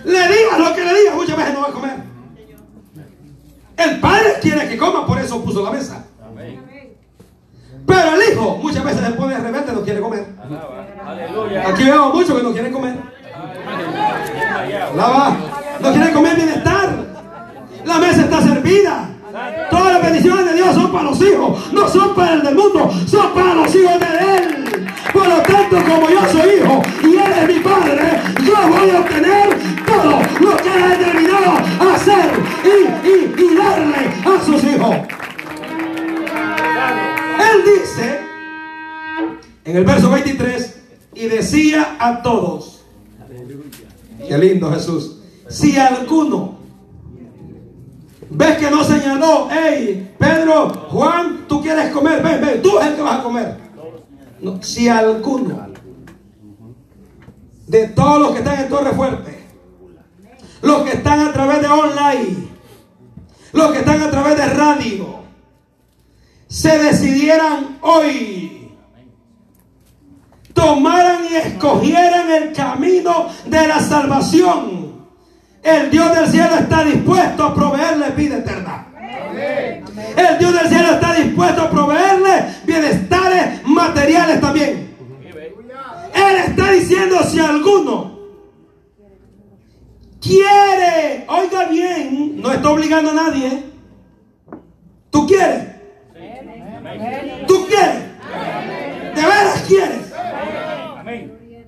Le 0.05 0.19
digas 0.19 0.59
lo 0.59 0.73
que 0.73 0.85
le 0.85 0.99
digas, 0.99 1.15
muchas 1.15 1.37
veces 1.37 1.53
no 1.53 1.61
va 1.61 1.67
a 1.67 1.71
comer. 1.71 1.95
El 3.77 3.99
padre 3.99 4.33
quiere 4.41 4.67
que 4.67 4.77
coma, 4.77 5.05
por 5.05 5.19
eso 5.19 5.43
puso 5.43 5.63
la 5.63 5.71
mesa. 5.71 6.05
Amén. 6.25 6.63
Pero 7.85 8.15
el 8.15 8.31
hijo 8.33 8.57
muchas 8.57 8.76
veces 8.87 9.05
se 9.05 9.11
pone 9.13 9.37
rebelde, 9.37 9.73
no 9.73 9.81
quiere 9.81 10.01
comer. 10.01 10.25
Aquí 11.67 11.83
veo 11.83 12.09
muchos 12.09 12.37
que 12.37 12.43
no 12.43 12.51
quieren 12.51 12.73
comer. 12.73 12.95
Alaba. 14.93 15.37
No 15.79 15.91
quieren 15.91 16.13
comer 16.13 16.35
bienestar. 16.35 16.89
La 17.85 17.97
mesa 17.99 18.21
está 18.21 18.41
servida. 18.41 19.09
Todas 19.69 19.93
las 19.93 20.01
bendiciones 20.01 20.45
de 20.45 20.53
Dios 20.53 20.73
son 20.73 20.91
para 20.91 21.03
los 21.03 21.21
hijos, 21.21 21.71
no 21.71 21.87
son 21.87 22.15
para 22.15 22.33
el 22.33 22.41
del 22.41 22.55
mundo, 22.55 22.91
son 23.05 23.33
para 23.33 23.53
los 23.53 23.75
hijos 23.75 23.99
de 23.99 24.37
Él. 24.37 24.87
Por 25.13 25.27
lo 25.27 25.37
tanto, 25.41 25.77
como 25.83 26.09
yo 26.09 26.19
soy 26.31 26.49
hijo 26.55 26.81
y 27.03 27.17
Él 27.17 27.33
es 27.41 27.47
mi 27.47 27.59
padre, 27.59 28.21
yo 28.43 28.55
voy 28.67 28.89
a 28.89 28.99
obtener 28.99 29.57
todo 29.85 30.21
lo 30.39 30.57
que 30.57 30.75
Él 30.75 30.83
ha 30.83 30.87
determinado 30.87 31.57
hacer 31.93 32.31
y, 32.63 33.07
y, 33.07 33.45
y 33.45 33.55
darle 33.55 34.01
a 34.25 34.45
sus 34.45 34.63
hijos. 34.63 34.95
Él 37.39 37.63
dice 37.65 38.26
en 39.67 39.75
el 39.75 39.83
verso 39.83 40.09
23 40.09 40.75
y 41.13 41.27
decía 41.27 41.97
a 41.99 42.21
todos, 42.21 42.85
qué 44.25 44.37
lindo 44.37 44.71
Jesús, 44.71 45.17
si 45.49 45.77
alguno 45.77 46.57
ves 48.29 48.57
que 48.57 48.71
no 48.71 48.81
señaló, 48.85 49.49
hey, 49.51 50.15
Pedro, 50.17 50.69
Juan, 50.69 51.45
tú 51.49 51.61
quieres 51.61 51.91
comer, 51.91 52.23
ven, 52.23 52.39
ven, 52.39 52.61
tú 52.61 52.79
es 52.79 52.87
el 52.87 52.95
que 52.95 53.01
vas 53.01 53.19
a 53.19 53.23
comer. 53.23 53.57
Si 54.61 54.87
alguno 54.87 55.67
de 57.67 57.87
todos 57.89 58.21
los 58.21 58.31
que 58.31 58.37
están 58.37 58.61
en 58.61 58.69
Torre 58.69 58.93
Fuerte, 58.93 59.43
los 60.61 60.83
que 60.83 60.91
están 60.93 61.27
a 61.27 61.33
través 61.33 61.61
de 61.61 61.67
online, 61.67 62.47
los 63.51 63.71
que 63.73 63.79
están 63.79 64.01
a 64.01 64.11
través 64.11 64.37
de 64.37 64.45
radio, 64.45 65.17
se 66.47 66.77
decidieran 66.77 67.79
hoy, 67.81 68.46
tomaran 70.57 71.23
y 71.31 71.35
escogieran 71.35 72.31
el 72.31 72.51
camino 72.51 73.27
de 73.45 73.67
la 73.67 73.79
salvación, 73.79 75.05
el 75.61 75.91
Dios 75.91 76.15
del 76.15 76.27
cielo 76.27 76.55
está 76.55 76.83
dispuesto 76.83 77.43
a 77.43 77.53
proveerle 77.53 78.09
vida 78.09 78.37
eterna. 78.37 78.87
El 80.17 80.39
Dios 80.39 80.53
del 80.53 80.67
cielo 80.67 80.93
está 80.93 81.13
dispuesto 81.13 81.61
a 81.61 81.69
proveerle 81.69 82.45
bienestares 82.65 83.63
materiales 83.65 84.41
también. 84.41 84.95
Él 86.15 86.37
está 86.47 86.71
diciendo 86.71 87.17
si 87.29 87.39
alguno 87.39 88.17
quiere, 90.19 91.25
oiga 91.27 91.65
bien, 91.65 92.41
no 92.41 92.51
está 92.51 92.71
obligando 92.71 93.11
a 93.11 93.13
nadie. 93.13 93.63
¿Tú 95.11 95.27
quieres? 95.27 95.67
¿Tú 97.47 97.67
quieres? 97.67 98.06
¿De 99.15 99.21
veras 99.21 99.63
quieres? 99.67 100.13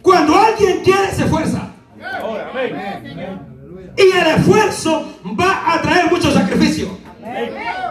Cuando 0.02 0.38
alguien 0.38 0.82
quiere, 0.84 1.12
se 1.12 1.24
esfuerza. 1.24 1.70
Y 3.98 4.18
el 4.18 4.28
esfuerzo 4.28 5.20
va 5.40 5.74
a 5.74 5.82
traer 5.82 6.10
mucho 6.10 6.32
sacrificio. 6.32 6.98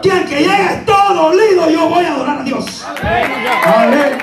Que 0.01 0.11
aunque 0.11 0.39
llegues 0.39 0.85
todo 0.85 1.13
dolido, 1.13 1.69
yo 1.69 1.89
voy 1.89 2.05
a 2.05 2.13
adorar 2.13 2.39
a 2.39 2.43
Dios. 2.43 2.85
Amén. 3.65 4.17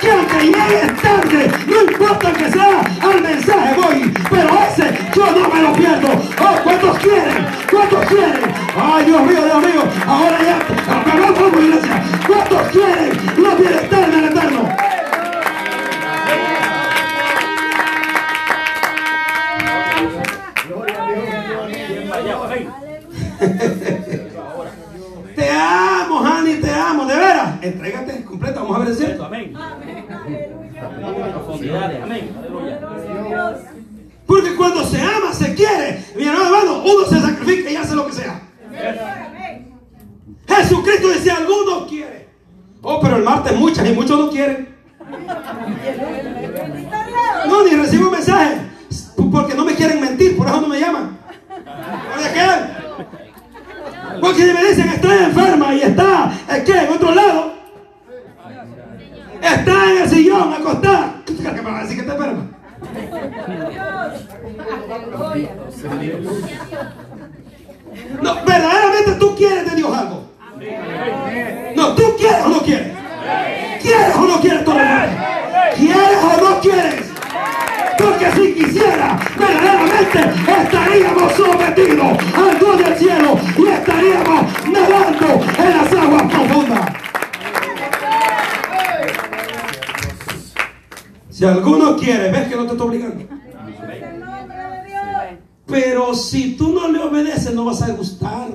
Que 0.00 0.10
aunque 0.10 0.44
llegues 0.46 0.96
tarde, 1.02 1.52
no 1.66 1.82
importa 1.82 2.32
que 2.32 2.50
sea 2.50 2.80
al 3.02 3.22
mensaje 3.22 3.74
voy, 3.74 4.12
pero 4.30 4.48
ese 4.66 4.98
yo 5.14 5.26
no 5.26 5.48
me 5.48 5.62
lo 5.62 5.72
pierdo. 5.74 6.08
Oh, 6.40 6.62
¿cuántos 6.64 6.98
quieren? 6.98 7.46
¿Cuántos 7.70 8.06
quieren? 8.06 8.40
Ay, 8.76 9.04
Dios 9.04 9.22
mío, 9.22 9.44
Dios 9.44 9.62
mío, 9.62 9.82
ahora 10.06 10.38
ya, 10.42 10.58
ves 92.28 92.48
que 92.48 92.56
no 92.56 92.66
te 92.66 92.72
estoy 92.72 92.88
obligando. 92.88 93.24
Pero 95.66 96.14
si 96.14 96.56
tú 96.56 96.72
no 96.72 96.88
le 96.88 96.98
obedeces, 96.98 97.54
no 97.54 97.64
vas 97.64 97.82
a 97.82 97.92
gustar. 97.92 98.48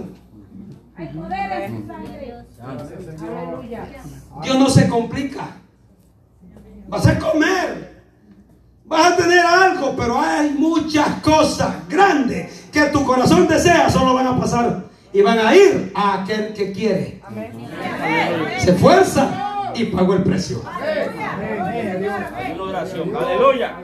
Dios 4.43 4.59
no 4.59 4.69
se 4.69 4.89
complica. 4.89 5.47
Vas 6.87 7.07
a 7.07 7.17
comer. 7.17 8.03
Vas 8.85 9.13
a 9.13 9.15
tener 9.15 9.39
algo, 9.39 9.95
pero 9.95 10.19
hay 10.19 10.51
muchas 10.51 11.07
cosas 11.21 11.87
grandes 11.89 12.67
que 12.71 12.83
tu 12.85 13.03
corazón 13.03 13.47
desea, 13.47 13.89
solo 13.89 14.13
van 14.13 14.27
a 14.27 14.39
pasar 14.39 14.85
y 15.11 15.21
van 15.21 15.39
a 15.39 15.55
ir 15.55 15.91
a 15.95 16.21
aquel 16.21 16.53
que 16.53 16.71
quiere. 16.71 17.21
Se 18.59 18.71
esfuerza 18.71 19.71
y 19.73 19.85
pagó 19.85 20.13
el 20.13 20.23
precio. 20.23 20.61
Una 22.53 22.63
oración. 22.63 23.15
Aleluya. 23.15 23.77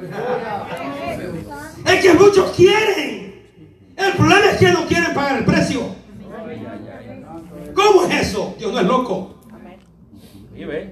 Es 1.86 2.02
que 2.02 2.14
muchos 2.14 2.52
quieren. 2.52 3.32
El 3.98 4.14
problema 4.14 4.52
es 4.52 4.58
que 4.58 4.72
no 4.72 4.86
quieren 4.86 5.14
pagar 5.14 5.38
el 5.38 5.46
precio. 5.46 5.82
¿Cómo 7.74 8.06
es 8.06 8.28
eso? 8.28 8.56
Dios 8.58 8.72
no 8.74 8.80
es 8.80 8.86
loco. 8.86 9.36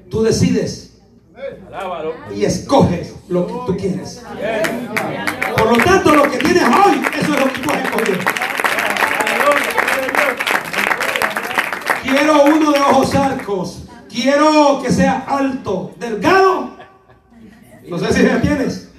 Tú 0.09 0.23
decides 0.23 0.89
y 2.35 2.45
escoges 2.45 3.15
lo 3.29 3.47
que 3.47 3.53
tú 3.65 3.77
quieres. 3.77 4.23
Por 5.57 5.77
lo 5.77 5.83
tanto, 5.83 6.15
lo 6.15 6.23
que 6.23 6.38
tienes 6.38 6.63
hoy, 6.63 7.01
eso 7.19 7.33
es 7.33 7.39
lo 7.39 7.53
que 7.53 7.59
tú 7.59 7.69
has 7.71 7.83
escogido. 7.83 8.17
Quiero 12.01 12.43
uno 12.45 12.71
de 12.71 12.79
ojos 12.79 13.15
arcos. 13.15 13.83
Quiero 14.09 14.81
que 14.81 14.91
sea 14.91 15.25
alto, 15.27 15.91
delgado. 15.99 16.79
No 17.89 17.97
sé 17.97 18.13
si 18.13 18.23
ya 18.23 18.41
tienes. 18.41 18.89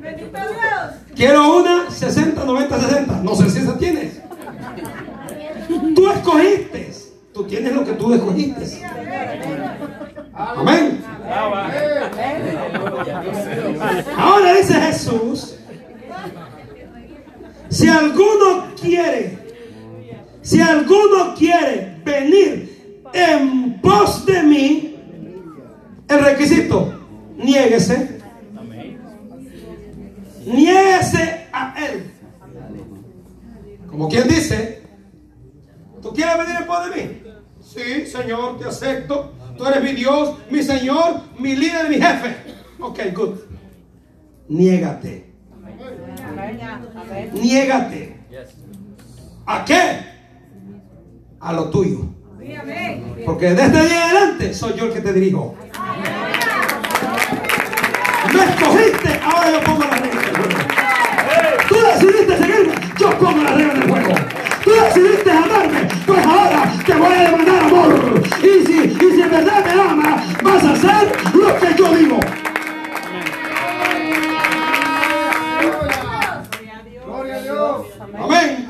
Bendito 0.00 0.38
Dios. 0.38 0.90
Quiero 1.14 1.56
una 1.58 1.90
60, 1.90 2.44
90, 2.44 2.80
60. 2.80 3.14
No 3.22 3.34
sé 3.34 3.50
si 3.50 3.58
esa 3.60 3.78
tienes. 3.78 4.20
Tú 5.94 6.10
escogiste. 6.10 6.92
Tú 7.32 7.44
tienes 7.44 7.74
lo 7.74 7.84
que 7.84 7.92
tú 7.92 8.12
escogiste. 8.12 8.86
Amén. 10.34 11.02
Ahora 14.16 14.54
dice 14.54 14.74
Jesús, 14.74 15.56
si 17.70 17.88
alguno 17.88 18.66
quiere, 18.78 19.38
si 20.42 20.60
alguno 20.60 21.34
quiere 21.34 21.96
venir 22.04 22.71
en 23.12 23.80
pos 23.80 24.24
de 24.26 24.42
mí, 24.42 24.96
el 26.08 26.24
requisito, 26.24 26.92
niéguese, 27.36 28.18
niéguese 30.46 31.46
a 31.52 31.74
él. 31.86 32.12
Como 33.86 34.08
quien 34.08 34.26
dice, 34.26 34.82
¿tú 36.00 36.12
quieres 36.12 36.38
venir 36.38 36.56
en 36.60 36.66
pos 36.66 36.90
de 36.90 36.96
mí? 36.96 37.22
Sí, 37.60 38.06
Señor, 38.06 38.58
te 38.58 38.66
acepto. 38.66 39.32
Tú 39.56 39.66
eres 39.66 39.82
mi 39.82 39.92
Dios, 39.92 40.38
mi 40.50 40.62
Señor, 40.62 41.20
mi 41.38 41.54
líder, 41.54 41.88
mi 41.88 41.96
jefe. 41.96 42.36
Ok, 42.80 42.98
good. 43.14 43.38
Niégate. 44.48 45.32
Niégate. 47.32 48.20
¿A 49.46 49.64
qué? 49.64 50.00
A 51.40 51.52
lo 51.52 51.70
tuyo. 51.70 52.21
Amén. 52.42 53.14
Porque 53.24 53.50
desde 53.50 53.86
en 53.86 53.92
adelante 53.92 54.52
soy 54.52 54.74
yo 54.74 54.86
el 54.86 54.92
que 54.92 55.00
te 55.00 55.12
dirijo. 55.12 55.54
Me 58.34 58.44
escogiste, 58.44 59.20
ahora 59.22 59.52
yo 59.52 59.60
pongo 59.60 59.84
las 59.84 60.00
reglas 60.00 60.24
del 60.24 60.36
juego. 60.36 60.58
Tú 61.68 61.76
decidiste 61.80 62.38
seguirme, 62.38 62.74
yo 62.98 63.18
pongo 63.18 63.42
las 63.42 63.54
reglas 63.54 63.74
del 63.78 63.90
juego. 63.90 64.14
Tú 64.64 64.70
decidiste 64.72 65.30
amarme, 65.30 65.88
pues 66.04 66.26
ahora 66.26 66.72
te 66.84 66.94
voy 66.94 67.14
a 67.14 67.20
demandar 67.22 67.64
amor. 67.64 68.22
Y 68.40 68.66
si, 68.66 68.78
y 68.80 69.10
si 69.14 69.22
en 69.22 69.30
verdad 69.30 69.64
me 69.64 69.72
amas, 69.80 70.42
vas 70.42 70.64
a 70.64 70.72
hacer 70.72 71.12
lo 71.34 71.58
que 71.60 71.74
yo 71.78 71.94
digo. 71.94 72.20
Gloria 77.06 77.36
a 77.36 77.42
Dios. 77.42 77.86
Amén. 78.18 78.68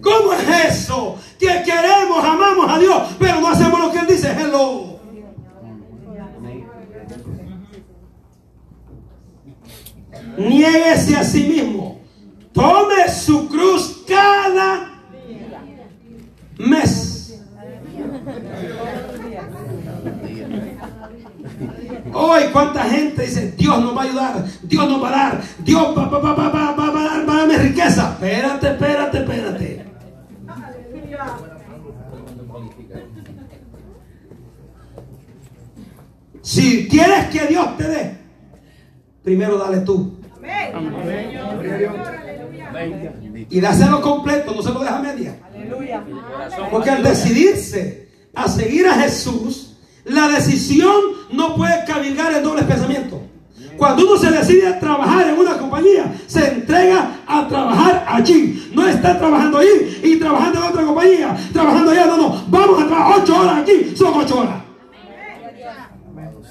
¿Cómo 0.00 0.32
es 0.34 0.48
eso? 0.68 1.18
Que 1.44 1.62
queremos, 1.62 2.24
amamos 2.24 2.70
a 2.70 2.78
Dios, 2.78 3.02
pero 3.18 3.38
no 3.38 3.48
hacemos 3.48 3.78
lo 3.78 3.92
que 3.92 3.98
Él 3.98 4.06
dice. 4.06 4.32
Hello. 4.32 4.98
Niéguese 10.38 11.16
a 11.18 11.22
sí 11.22 11.44
mismo. 11.44 12.00
Tome 12.54 13.10
su 13.10 13.46
cruz 13.48 14.04
cada 14.08 15.02
mes. 16.56 17.38
Hoy, 22.14 22.42
¿cuánta 22.52 22.84
gente 22.84 23.22
dice, 23.22 23.52
Dios 23.52 23.80
nos 23.80 23.94
va 23.94 24.00
a 24.00 24.04
ayudar, 24.04 24.44
Dios 24.62 24.88
nos 24.88 25.02
va 25.02 25.08
a 25.08 25.10
dar, 25.10 25.42
Dios 25.58 25.94
va, 25.98 26.06
va, 26.06 26.18
va, 26.20 26.32
va, 26.32 26.48
va, 26.48 26.72
va, 26.72 26.90
va 26.90 27.34
a 27.34 27.38
darme 27.38 27.58
riqueza? 27.58 28.12
Espérate, 28.14 28.68
espérate, 28.68 29.18
espérate. 29.18 29.93
Si 36.44 36.86
quieres 36.88 37.28
que 37.30 37.46
Dios 37.46 37.74
te 37.78 37.84
dé, 37.84 38.18
primero 39.22 39.56
dale 39.56 39.78
tú. 39.78 40.12
Amén. 40.36 41.30
Gloria 41.32 41.74
a 41.74 41.78
Dios. 41.78 41.94
Aleluya. 42.68 43.12
Y 43.48 43.60
dáselo 43.60 44.02
completo, 44.02 44.52
no 44.54 44.62
se 44.62 44.70
lo 44.70 44.80
deja 44.80 44.98
media. 44.98 45.36
Corazón. 46.30 46.68
Porque 46.70 46.90
al 46.90 47.02
decidirse 47.02 48.10
a 48.34 48.46
seguir 48.46 48.86
a 48.86 48.92
Jesús, 48.92 49.78
la 50.04 50.28
decisión 50.28 50.94
no 51.32 51.56
puede 51.56 51.82
cabilgar 51.86 52.34
en 52.34 52.42
dobles 52.42 52.66
pensamientos. 52.66 53.20
Cuando 53.78 54.06
uno 54.06 54.18
se 54.18 54.30
decide 54.30 54.68
a 54.68 54.78
trabajar 54.78 55.26
en 55.26 55.38
una 55.38 55.56
compañía, 55.56 56.14
se 56.26 56.46
entrega 56.46 57.22
a 57.26 57.48
trabajar 57.48 58.04
allí. 58.06 58.70
No 58.74 58.86
está 58.86 59.18
trabajando 59.18 59.58
ahí 59.58 60.00
y 60.02 60.16
trabajando 60.16 60.60
en 60.60 60.64
otra 60.66 60.82
compañía, 60.84 61.36
trabajando 61.54 61.90
allá. 61.90 62.06
No, 62.06 62.16
no. 62.18 62.44
Vamos 62.48 62.82
a 62.82 62.86
trabajar 62.86 63.03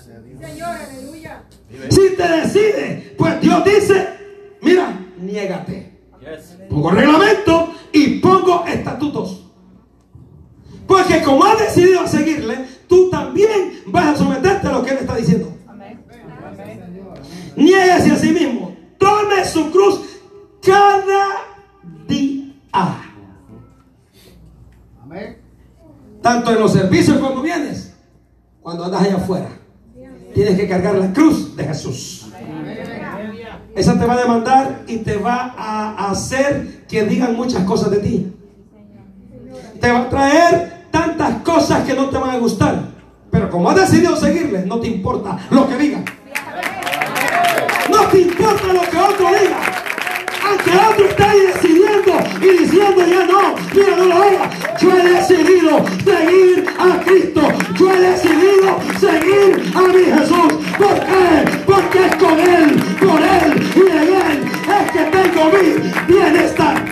Señor, 0.01 0.69
aleluya. 0.69 1.43
Si 1.89 2.15
te 2.15 2.27
decides, 2.27 3.11
pues 3.17 3.41
Dios 3.41 3.63
dice, 3.63 4.09
mira, 4.61 4.99
niégate. 5.17 5.99
Yes. 6.19 6.57
Pongo 6.69 6.91
reglamento 6.91 7.73
y 7.91 8.19
pongo 8.19 8.65
estatutos. 8.65 9.45
Porque 10.87 11.21
como 11.21 11.43
has 11.45 11.59
decidido 11.59 12.07
seguirle, 12.07 12.65
tú 12.87 13.09
también 13.09 13.83
vas 13.87 14.15
a 14.15 14.17
someterte 14.17 14.67
a 14.67 14.71
lo 14.71 14.83
que 14.83 14.91
él 14.91 14.97
está 14.97 15.15
diciendo. 15.15 15.53
Niégase 17.55 18.11
a 18.11 18.15
sí 18.17 18.31
mismo. 18.31 18.75
Tome 18.97 19.45
su 19.45 19.71
cruz 19.71 20.01
cada 20.61 21.27
día. 22.07 22.53
Tanto 26.21 26.51
en 26.51 26.59
los 26.59 26.71
servicios 26.71 27.17
cuando 27.17 27.41
vienes, 27.41 27.93
cuando 28.61 28.85
andas 28.85 29.01
allá 29.01 29.17
afuera. 29.17 29.49
Tienes 30.33 30.57
que 30.57 30.67
cargar 30.67 30.95
la 30.95 31.13
cruz 31.13 31.55
de 31.55 31.63
Jesús. 31.63 32.25
Esa 33.75 33.99
te 33.99 34.05
va 34.05 34.13
a 34.13 34.21
demandar 34.21 34.81
y 34.87 34.97
te 34.97 35.17
va 35.17 35.55
a 35.57 36.11
hacer 36.11 36.85
que 36.87 37.03
digan 37.05 37.35
muchas 37.35 37.63
cosas 37.63 37.91
de 37.91 37.97
ti. 37.97 38.33
Te 39.79 39.91
va 39.91 39.99
a 39.99 40.09
traer 40.09 40.87
tantas 40.91 41.41
cosas 41.41 41.83
que 41.85 41.93
no 41.93 42.09
te 42.09 42.17
van 42.17 42.31
a 42.31 42.37
gustar. 42.37 42.83
Pero 43.31 43.49
como 43.49 43.69
has 43.69 43.75
decidido 43.77 44.15
seguirle, 44.15 44.63
no 44.65 44.79
te 44.79 44.87
importa 44.87 45.39
lo 45.49 45.67
que 45.67 45.75
digan. 45.75 46.05
No 47.89 48.07
te 48.07 48.21
importa 48.21 48.73
lo 48.73 48.81
que 48.81 48.97
otro 48.97 49.27
diga. 49.27 49.72
Aunque 50.45 50.71
otro 50.71 51.05
esté 51.05 51.23
decidiendo 51.47 52.13
y 52.41 52.57
diciendo 52.57 53.05
ya 53.05 53.25
no, 53.25 53.55
mira, 53.73 53.97
no 53.97 54.05
lo 54.05 54.15
haga. 54.15 54.49
Yo 54.79 54.91
he 54.91 55.03
decidido 55.09 55.85
seguir 56.03 56.65
a 56.79 56.99
Cristo. 57.03 57.41
Yo 57.77 57.91
he 57.91 57.99
decidido 57.99 58.79
seguir 58.99 59.71
a 59.75 59.81
mi 59.81 60.03
Jesús. 60.03 60.53
¿Por 60.77 60.99
qué? 60.99 61.63
Porque 61.65 62.05
es 62.05 62.15
con 62.15 62.39
Él, 62.39 62.83
por 62.99 63.21
Él 63.21 63.71
y 63.75 63.79
en 63.79 64.13
Él 64.13 64.53
es 64.69 64.91
que 64.91 65.03
tengo 65.05 65.45
mi 65.49 66.13
bienestar. 66.13 66.85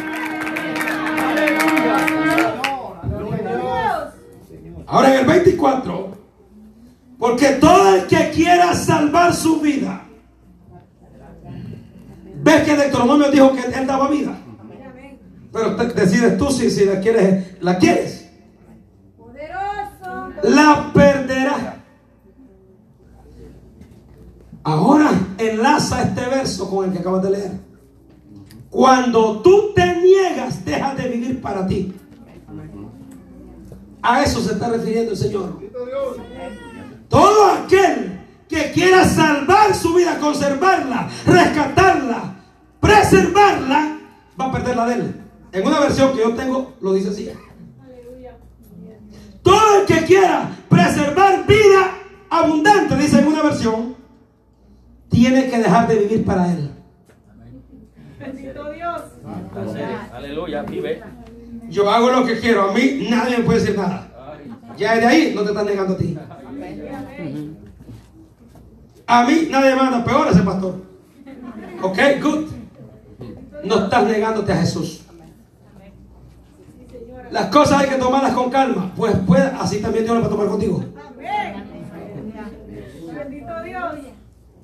Ahora 4.88 5.14
en 5.14 5.20
el 5.20 5.26
24, 5.26 6.18
porque 7.18 7.48
todo 7.62 7.96
el 7.96 8.08
que 8.08 8.30
quiera 8.32 8.74
salvar 8.76 9.34
su 9.34 9.62
vida, 9.62 10.02
ves 12.42 12.64
que 12.64 12.76
Deuteronomio 12.76 13.32
dijo 13.32 13.54
que 13.54 13.62
él 13.62 13.88
daba 13.88 14.08
vida, 14.10 14.38
pero 15.52 15.76
te- 15.76 15.88
decides 15.94 16.38
tú 16.38 16.50
si, 16.52 16.70
si 16.72 16.86
la 16.86 17.00
quieres, 17.00 17.62
la 17.62 17.78
quieres, 17.78 18.30
Poderoso. 19.18 20.30
la 20.44 20.92
perderás. 20.94 21.76
Ahora 24.64 25.12
enlaza 25.38 26.04
este 26.04 26.22
verso 26.30 26.70
con 26.70 26.86
el 26.86 26.92
que 26.94 27.00
acabas 27.00 27.24
de 27.24 27.32
leer. 27.32 27.52
Cuando 28.70 29.42
tú 29.42 29.74
te 29.76 29.96
niegas, 30.02 30.64
dejas 30.64 30.96
de 30.98 31.10
vivir 31.10 31.42
para 31.42 31.66
ti. 31.68 31.94
A 34.04 34.24
eso 34.24 34.40
se 34.42 34.54
está 34.54 34.70
refiriendo 34.70 35.12
el 35.12 35.18
Señor. 35.18 35.60
Todo 37.10 37.46
aquel 37.52 38.11
que 38.52 38.70
quiera 38.74 39.06
salvar 39.06 39.74
su 39.74 39.94
vida, 39.94 40.20
conservarla, 40.20 41.10
rescatarla, 41.26 42.36
preservarla, 42.82 43.98
va 44.40 44.46
a 44.46 44.52
perder 44.52 44.76
la 44.76 44.86
de 44.88 44.94
él. 44.96 45.16
En 45.54 45.66
una 45.66 45.80
versión 45.80 46.12
que 46.12 46.20
yo 46.20 46.36
tengo, 46.36 46.74
lo 46.82 46.94
dice 46.94 47.10
así. 47.10 47.32
Aleluya. 47.82 48.36
Todo 49.42 49.80
el 49.80 49.86
que 49.86 50.06
quiera 50.06 50.50
preservar 50.68 51.48
vida 51.48 51.98
abundante, 52.30 52.98
dice 52.98 53.20
en 53.20 53.28
una 53.28 53.42
versión, 53.42 53.96
tiene 55.10 55.50
que 55.50 55.58
dejar 55.58 55.88
de 55.88 55.96
vivir 55.96 56.26
para 56.26 56.52
él. 56.52 56.72
Bendito 58.20 58.70
Dios. 58.72 59.02
Aleluya, 60.14 60.64
vive. 60.64 61.02
Yo 61.70 61.90
hago 61.90 62.12
lo 62.12 62.26
que 62.26 62.38
quiero, 62.38 62.70
a 62.70 62.74
mí 62.74 63.08
nadie 63.10 63.38
me 63.38 63.44
puede 63.46 63.62
decir 63.62 63.78
nada. 63.78 64.10
Ya 64.78 64.98
de 64.98 65.06
ahí 65.06 65.32
no 65.34 65.44
te 65.44 65.52
están 65.52 65.66
negando 65.66 65.94
a 65.94 65.98
ti. 65.98 66.18
A 69.12 69.26
mí 69.26 69.50
nadie 69.50 69.72
me 69.72 69.76
manda, 69.76 70.06
peor 70.06 70.30
ese 70.30 70.42
pastor. 70.42 70.76
Ok, 71.82 71.98
good. 72.22 72.48
No 73.66 73.84
estás 73.84 74.06
negándote 74.06 74.54
a 74.54 74.56
Jesús. 74.56 75.02
Las 77.30 77.48
cosas 77.48 77.82
hay 77.82 77.90
que 77.90 77.96
tomarlas 77.96 78.32
con 78.32 78.50
calma. 78.50 78.90
Pues, 78.96 79.14
pues 79.28 79.44
así 79.60 79.82
también 79.82 80.06
Dios 80.06 80.16
lo 80.16 80.22
va 80.22 80.28
a 80.28 80.30
tomar 80.30 80.48
contigo. 80.48 80.86
Bendito 83.14 83.64
Dios. 83.64 83.96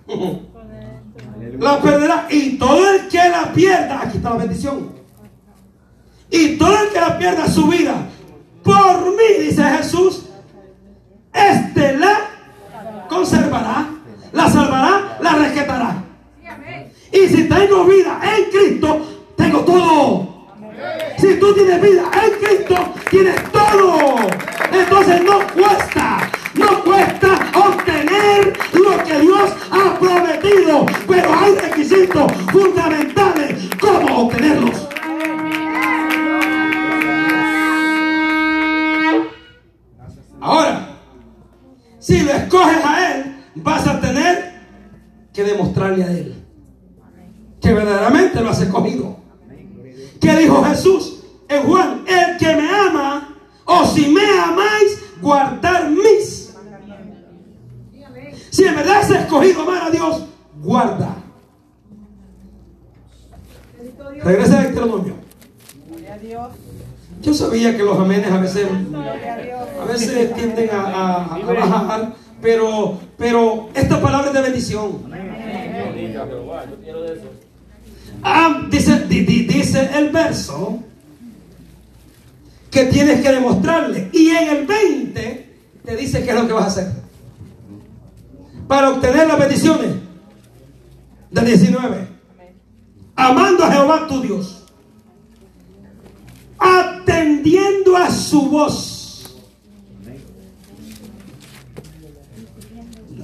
La 1.59 1.81
perderá. 1.81 2.27
Y 2.29 2.57
todo 2.57 2.93
el 2.93 3.09
que 3.09 3.17
la 3.17 3.51
pierda, 3.53 4.01
aquí 4.01 4.15
está 4.17 4.29
la 4.29 4.37
bendición. 4.37 4.93
Y 6.29 6.55
todo 6.55 6.83
el 6.83 6.89
que 6.89 7.01
la 7.01 7.17
pierda 7.17 7.47
su 7.47 7.67
vida, 7.67 7.95
por 8.63 9.11
mí, 9.11 9.43
dice 9.43 9.63
Jesús, 9.63 10.29
este 11.33 11.97
la 11.97 12.17
conservará, 13.09 13.96
la 14.32 14.49
salvará, 14.49 15.17
la 15.21 15.34
rescatará. 15.34 16.03
Y 17.11 17.28
si 17.28 17.43
tengo 17.47 17.86
vida 17.86 18.19
en 18.21 18.51
Cristo, 18.51 19.01
tengo 19.36 19.59
todo. 19.61 20.38
Si 21.17 21.36
tú 21.39 21.53
tienes 21.53 21.82
vida 21.82 22.03
en 22.13 22.45
Cristo, 22.45 22.75
tienes 23.09 23.51
todo. 23.51 24.15
Entonces 24.71 25.23
no 25.23 25.39
cuesta, 25.53 26.30
no 26.53 26.84
cuesta 26.84 27.39
obtener 27.55 28.57
lo 28.73 29.03
que 29.03 29.19
Dios 29.19 29.51
ha 29.71 29.99
prometido. 29.99 30.86
Pero 31.07 31.34
hay 31.34 31.55
requisitos 31.55 32.32
fundamentales 32.51 33.69
cómo 33.80 34.23
obtenerlos. 34.23 34.88
Ahora, 40.39 40.88
si 41.99 42.21
lo 42.21 42.32
escoges 42.32 42.86
a 42.86 43.11
Él, 43.11 43.36
vas 43.64 43.88
a 43.88 43.99
tener 43.99 44.58
que 45.34 45.43
demostrarle 45.43 46.03
a 46.03 46.12
Él 46.12 46.34
que 47.62 47.74
verdaderamente 47.74 48.39
lo 48.41 48.49
has 48.49 48.62
escogido. 48.62 49.18
¿Qué 50.22 50.36
dijo 50.38 50.64
Jesús 50.64 51.24
en 51.49 51.64
Juan? 51.64 52.03
El 52.08 52.38
que 52.38 52.55
me 52.55 52.70
ama, 52.70 53.36
o 53.66 53.86
si 53.86 54.08
me 54.10 54.22
amáis, 54.39 54.99
guardar 55.22 55.89
mis. 55.89 56.53
Si 58.51 58.64
en 58.64 58.76
verdad 58.76 58.97
has 59.01 59.10
escogido 59.12 59.62
amar 59.64 59.84
a 59.84 59.89
Dios, 59.91 60.24
guarda. 60.62 61.16
Regresa 64.24 64.60
a 64.60 64.64
Deuteronomio. 64.64 65.14
Yo 67.22 67.34
sabía 67.34 67.76
que 67.76 67.84
los 67.84 67.99
amenes 67.99 68.32
a 68.32 68.39
veces, 68.39 68.68
a 69.82 69.86
veces 69.86 70.34
tienden 70.36 70.70
a, 70.72 70.82
a- 70.82 71.36
a 71.36 71.39
bajar, 71.39 72.14
pero, 72.47 72.97
pero 73.17 73.69
esta 73.73 73.99
palabra 73.99 74.27
es 74.29 74.33
de 74.33 74.41
bendición. 74.41 75.03
Ah, 78.23 78.65
dice, 78.71 79.05
di- 79.05 79.25
di- 79.25 79.43
dice 79.43 79.89
el 79.93 80.11
verso 80.11 80.79
que 82.71 82.85
tienes 82.85 83.19
que 83.21 83.33
demostrarle. 83.33 84.09
Y 84.13 84.29
en 84.29 84.47
el 84.47 84.65
20 84.65 85.55
te 85.83 85.95
dice 85.97 86.23
qué 86.23 86.29
es 86.29 86.35
lo 86.37 86.47
que 86.47 86.53
vas 86.53 86.63
a 86.63 86.67
hacer. 86.67 86.91
Para 88.65 88.91
obtener 88.91 89.27
las 89.27 89.39
bendiciones 89.39 89.89
del 91.29 91.45
19. 91.47 92.07
Amando 93.17 93.65
a 93.65 93.71
Jehová 93.73 94.07
tu 94.07 94.21
Dios. 94.21 94.63
Atendiendo 96.57 97.97
a 97.97 98.09
su 98.09 98.49
voz. 98.49 98.86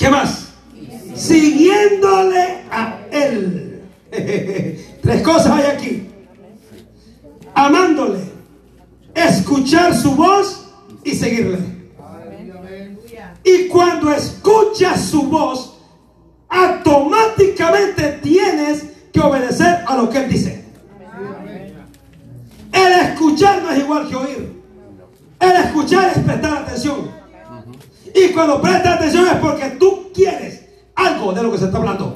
¿Qué 0.04 0.10
más? 0.10 0.50
Siguiéndole 1.16 2.66
a 2.70 3.00
Él. 3.10 3.84
Tres 4.12 5.22
cosas 5.22 5.48
hay 5.48 5.66
aquí. 5.72 6.10
Amándole, 7.54 8.20
escuchar 9.16 9.96
su 9.96 10.14
voz 10.14 10.68
y 11.06 11.12
seguirle. 11.12 11.60
Y 13.46 13.70
cuando 13.70 14.12
escuchas 14.12 15.06
su 15.06 15.24
voz, 15.24 15.80
automáticamente 16.50 18.20
tienes 18.22 18.84
que 19.14 19.22
obedecer 19.22 19.86
a 19.88 19.96
lo 19.96 20.10
que 20.10 20.18
Él 20.18 20.30
dice. 20.30 20.66
El 22.74 22.92
escuchar 23.08 23.64
no 23.64 23.72
es 23.72 23.80
igual 23.80 24.10
que 24.10 24.16
oír. 24.18 24.62
El 25.40 25.52
escuchar 25.64 26.12
es 26.14 26.22
prestar 26.22 26.64
atención. 26.64 27.23
Y 28.14 28.30
cuando 28.30 28.62
prestas 28.62 28.98
atención 28.98 29.26
es 29.28 29.36
porque 29.36 29.70
tú 29.72 30.12
quieres 30.14 30.66
algo 30.96 31.34
de 31.34 31.44
lo 31.44 31.52
que 31.52 31.58
se 31.58 31.66
está 31.66 31.78
hablando. 31.78 32.14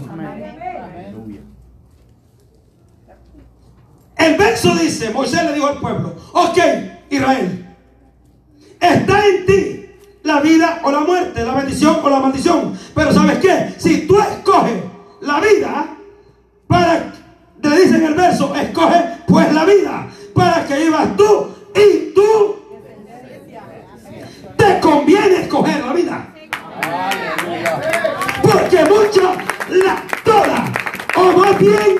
El 4.15 4.35
verso 4.35 4.75
dice, 4.75 5.11
Moisés 5.11 5.43
le 5.43 5.53
dijo 5.53 5.67
al 5.67 5.79
pueblo, 5.79 6.15
ok, 6.33 6.57
Israel, 7.09 7.75
está 8.79 9.25
en 9.25 9.45
ti 9.45 9.89
la 10.23 10.41
vida 10.41 10.81
o 10.83 10.91
la 10.91 10.99
muerte, 11.01 11.45
la 11.45 11.53
bendición 11.53 11.99
o 12.03 12.09
la 12.09 12.19
maldición. 12.19 12.77
Pero 12.93 13.13
¿sabes 13.13 13.39
qué? 13.39 13.75
Si 13.77 14.07
tú 14.07 14.19
escoges 14.19 14.83
la 15.21 15.39
vida, 15.39 15.97
para, 16.67 17.13
le 17.61 17.81
dice 17.81 17.95
en 17.95 18.05
el 18.05 18.13
verso, 18.13 18.53
escoge 18.55 19.03
pues 19.27 19.53
la 19.53 19.65
vida, 19.65 20.07
para 20.33 20.65
que 20.65 20.77
vivas 20.77 21.15
tú 21.15 21.49
y 21.75 22.13
tú 22.13 22.55
te 24.57 24.79
conviene 24.79 25.41
escoger 25.41 25.85
la 25.85 25.93
vida. 25.93 26.33
Porque 28.41 28.85
mucho, 28.85 29.33
la, 29.69 30.03
toda, 30.23 30.65
o 31.59 31.96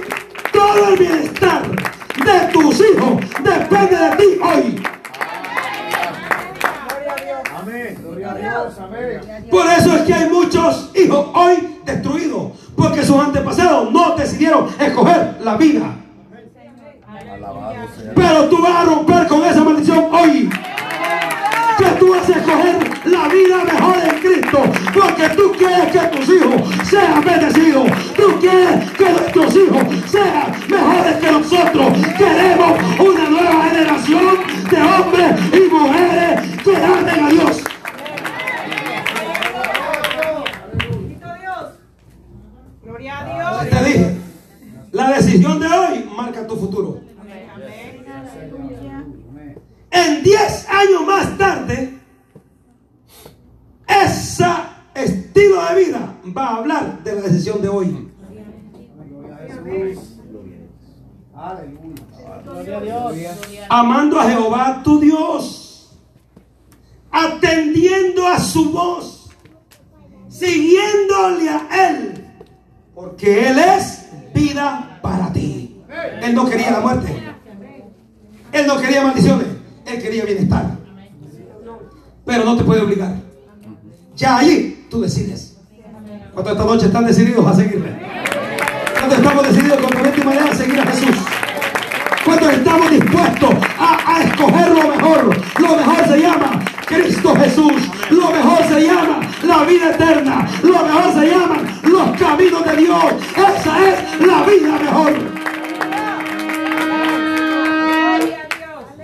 estamos 92.78 92.92
dispuestos 92.92 93.50
a, 93.80 94.22
escoger 94.24 94.70
lo 94.70 94.88
mejor? 94.90 95.38
Lo 95.60 95.76
mejor 95.76 96.08
se 96.08 96.22
llama 96.22 96.64
Cristo 96.86 97.36
Jesús. 97.36 97.90
Lo 98.12 98.32
mejor 98.32 98.64
se 98.68 98.86
llama 98.86 99.20
la 99.44 99.64
vida 99.64 99.92
eterna. 99.92 100.48
Lo 100.64 100.84
mejor 100.84 101.14
se 101.14 101.30
llaman 101.30 101.80
los 101.84 102.20
caminos 102.20 102.66
de 102.66 102.76
Dios. 102.78 103.04
Esa 103.36 103.90
es 103.90 104.28
la 104.28 104.44
vida 104.44 104.80
mejor. 104.80 105.14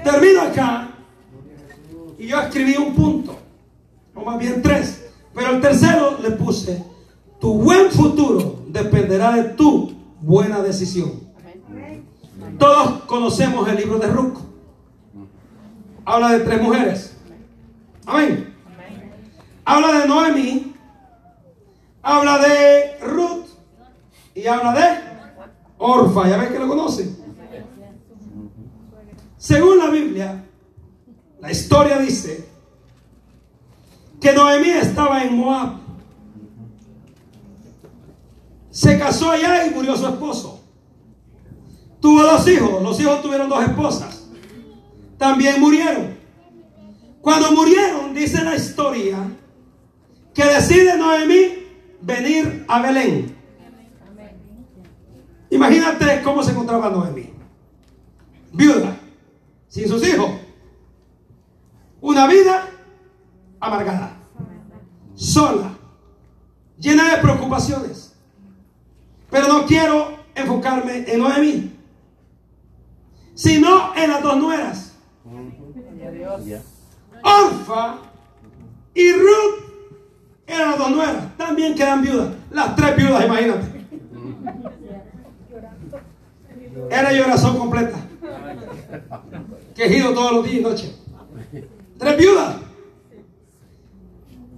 Termino 0.03 0.41
acá. 0.41 0.89
Y 2.19 2.27
yo 2.27 2.41
escribí 2.41 2.75
un 2.77 2.93
punto. 2.93 3.39
O 4.13 4.23
más 4.23 4.37
bien 4.37 4.61
tres. 4.61 5.05
Pero 5.33 5.51
el 5.51 5.61
tercero 5.61 6.19
le 6.21 6.31
puse. 6.31 6.83
Tu 7.39 7.53
buen 7.53 7.89
futuro 7.89 8.59
dependerá 8.67 9.33
de 9.33 9.43
tu 9.45 9.93
buena 10.21 10.61
decisión. 10.61 11.23
Todos 12.57 13.03
conocemos 13.03 13.67
el 13.69 13.77
libro 13.77 13.99
de 13.99 14.07
Ruth. 14.07 14.37
Habla 16.05 16.31
de 16.31 16.39
tres 16.41 16.61
mujeres. 16.61 17.17
Amén. 18.05 18.55
Habla 19.65 19.99
de 19.99 20.07
Noemi. 20.07 20.75
Habla 22.01 22.37
de 22.39 22.97
Ruth. 23.01 23.45
Y 24.35 24.47
habla 24.47 24.73
de 24.73 24.99
Orfa. 25.77 26.27
Ya 26.27 26.37
ven 26.37 26.51
que 26.51 26.59
lo 26.59 26.67
conocen. 26.67 27.17
Según 29.37 29.77
la 29.77 29.89
Biblia, 29.89 30.43
la 31.41 31.51
historia 31.51 31.99
dice 31.99 32.47
que 34.21 34.31
Noemí 34.31 34.69
estaba 34.69 35.23
en 35.23 35.37
Moab. 35.37 35.73
Se 38.71 38.97
casó 38.97 39.31
allá 39.31 39.67
y 39.67 39.71
murió 39.71 39.97
su 39.97 40.07
esposo. 40.07 40.62
Tuvo 42.03 42.21
dos 42.21 42.45
hijos. 42.49 42.83
Los 42.83 42.99
hijos 42.99 43.21
tuvieron 43.21 43.47
dos 43.47 43.63
esposas. 43.63 44.27
También 45.17 45.61
murieron. 45.61 46.17
Cuando 47.21 47.53
murieron, 47.53 48.13
dice 48.13 48.43
la 48.43 48.57
historia, 48.57 49.19
que 50.33 50.43
decide 50.43 50.97
Noemí 50.97 51.65
venir 52.01 52.65
a 52.67 52.81
Belén. 52.81 53.33
Imagínate 55.49 56.21
cómo 56.23 56.43
se 56.43 56.51
encontraba 56.51 56.89
Noemí. 56.89 57.29
Viuda, 58.51 58.97
sin 59.69 59.87
sus 59.87 60.05
hijos. 60.05 60.29
Una 62.01 62.27
vida 62.27 62.67
amargada, 63.61 64.17
sola, 65.15 65.71
llena 66.77 67.15
de 67.15 67.21
preocupaciones. 67.21 68.13
Pero 69.31 69.47
no 69.47 69.65
quiero 69.65 70.17
enfocarme 70.35 71.05
en 71.07 71.19
Noemí, 71.19 71.72
sino 73.33 73.95
en 73.95 74.09
las 74.09 74.21
dos 74.21 74.37
nueras. 74.37 74.93
Orfa 77.23 77.97
y 78.93 79.11
Ruth 79.13 79.63
eran 80.45 80.71
las 80.71 80.77
dos 80.77 80.91
nueras. 80.91 81.37
También 81.37 81.75
quedan 81.75 82.01
viudas. 82.01 82.29
Las 82.51 82.75
tres 82.75 82.95
viudas, 82.95 83.25
imagínate. 83.25 83.73
Era 86.89 87.11
llorazón 87.11 87.57
completa. 87.57 87.97
Quejido 89.75 90.13
todos 90.13 90.31
los 90.33 90.45
días 90.45 90.57
y 90.57 90.61
noche. 90.61 90.95
Tres 91.97 92.17
viudas. 92.17 92.55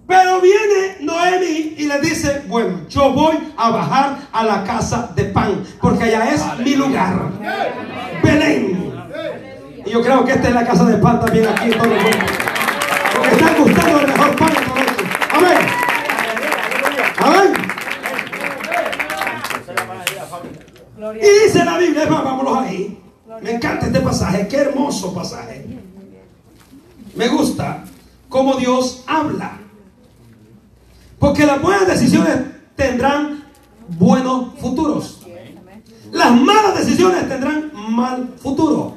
Pero 0.08 0.40
viene 0.40 0.98
Noemi 1.02 1.76
y 1.78 1.88
le 1.88 2.00
dice, 2.00 2.44
bueno, 2.48 2.82
yo 2.90 3.12
voy 3.12 3.38
a 3.58 3.70
bajar 3.72 4.18
a 4.32 4.44
la 4.44 4.64
casa 4.64 5.12
de 5.16 5.26
pan, 5.26 5.64
porque 5.82 6.04
allá 6.04 6.30
es 6.30 6.60
mi 6.60 6.76
lugar. 6.76 7.32
Y 9.86 9.92
yo 9.92 10.02
creo 10.02 10.26
que 10.26 10.32
esta 10.32 10.48
es 10.48 10.54
la 10.54 10.66
casa 10.66 10.86
de 10.86 10.98
pan 10.98 11.20
también 11.20 11.48
aquí 11.48 11.66
en 11.66 11.78
todo 11.78 11.86
el 11.86 12.02
mundo. 12.02 12.26
Porque 13.14 13.30
están 13.30 13.56
gustando 13.64 14.00
el 14.00 14.08
mejor 14.08 14.36
pan 14.36 14.50
de 14.50 14.56
todo 14.56 14.78
esto. 14.78 15.04
Amén. 15.32 15.58
Amén. 17.20 17.54
Y 21.22 21.46
dice 21.46 21.64
la 21.64 21.78
Biblia, 21.78 22.06
vámonos 22.08 22.58
ahí. 22.58 23.00
Me 23.42 23.52
encanta 23.52 23.86
este 23.86 24.00
pasaje, 24.00 24.48
qué 24.48 24.58
hermoso 24.58 25.14
pasaje. 25.14 25.66
Me 27.16 27.28
gusta 27.28 27.84
cómo 28.28 28.56
Dios 28.56 29.04
habla. 29.06 29.60
Porque 31.20 31.46
las 31.46 31.62
buenas 31.62 31.88
decisiones 31.88 32.40
tendrán 32.76 33.46
buenos 33.88 34.60
futuros. 34.60 35.25
Las 36.16 36.32
malas 36.32 36.78
decisiones 36.78 37.28
tendrán 37.28 37.72
mal 37.74 38.34
futuro. 38.42 38.96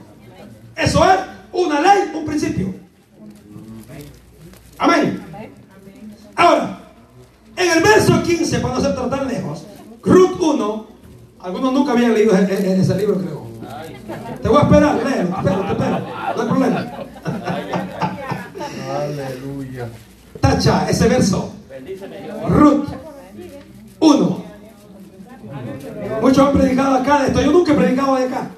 Eso 0.77 1.05
es 1.05 1.19
una 1.53 1.81
ley, 1.81 2.13
un 2.15 2.25
principio. 2.25 2.73
Amén. 4.79 5.21
Ahora, 6.37 6.79
en 7.57 7.71
el 7.77 7.83
verso 7.83 8.23
15, 8.23 8.61
para 8.61 8.75
no 8.75 8.81
ser 8.81 8.95
tan 8.95 9.27
lejos, 9.27 9.65
Ruth 10.01 10.41
1, 10.41 10.87
algunos 11.41 11.73
nunca 11.73 11.91
habían 11.91 12.15
leído 12.15 12.37
ese 12.37 12.95
libro, 12.97 13.17
creo. 13.17 13.49
Te 14.41 14.49
voy 14.49 14.59
a 14.59 14.63
esperar, 14.63 14.95
léelo, 14.95 15.29
te 15.31 15.39
espero, 15.41 15.61
te 15.63 15.73
espero, 15.73 15.99
no 16.37 16.43
hay 16.43 16.49
problema. 16.49 16.93
Aleluya. 18.95 19.89
Tacha 20.41 20.89
ese 20.89 21.09
verso. 21.09 21.53
Ruth 22.49 22.89
1. 23.99 24.48
Muchos 26.21 26.39
han 26.39 26.53
predicado 26.53 26.97
acá 26.97 27.21
de 27.23 27.29
esto. 27.29 27.41
Yo 27.43 27.53
nunca 27.53 27.73
he 27.73 27.77
predicado 27.77 28.17
de 28.17 28.25
acá. 28.25 28.49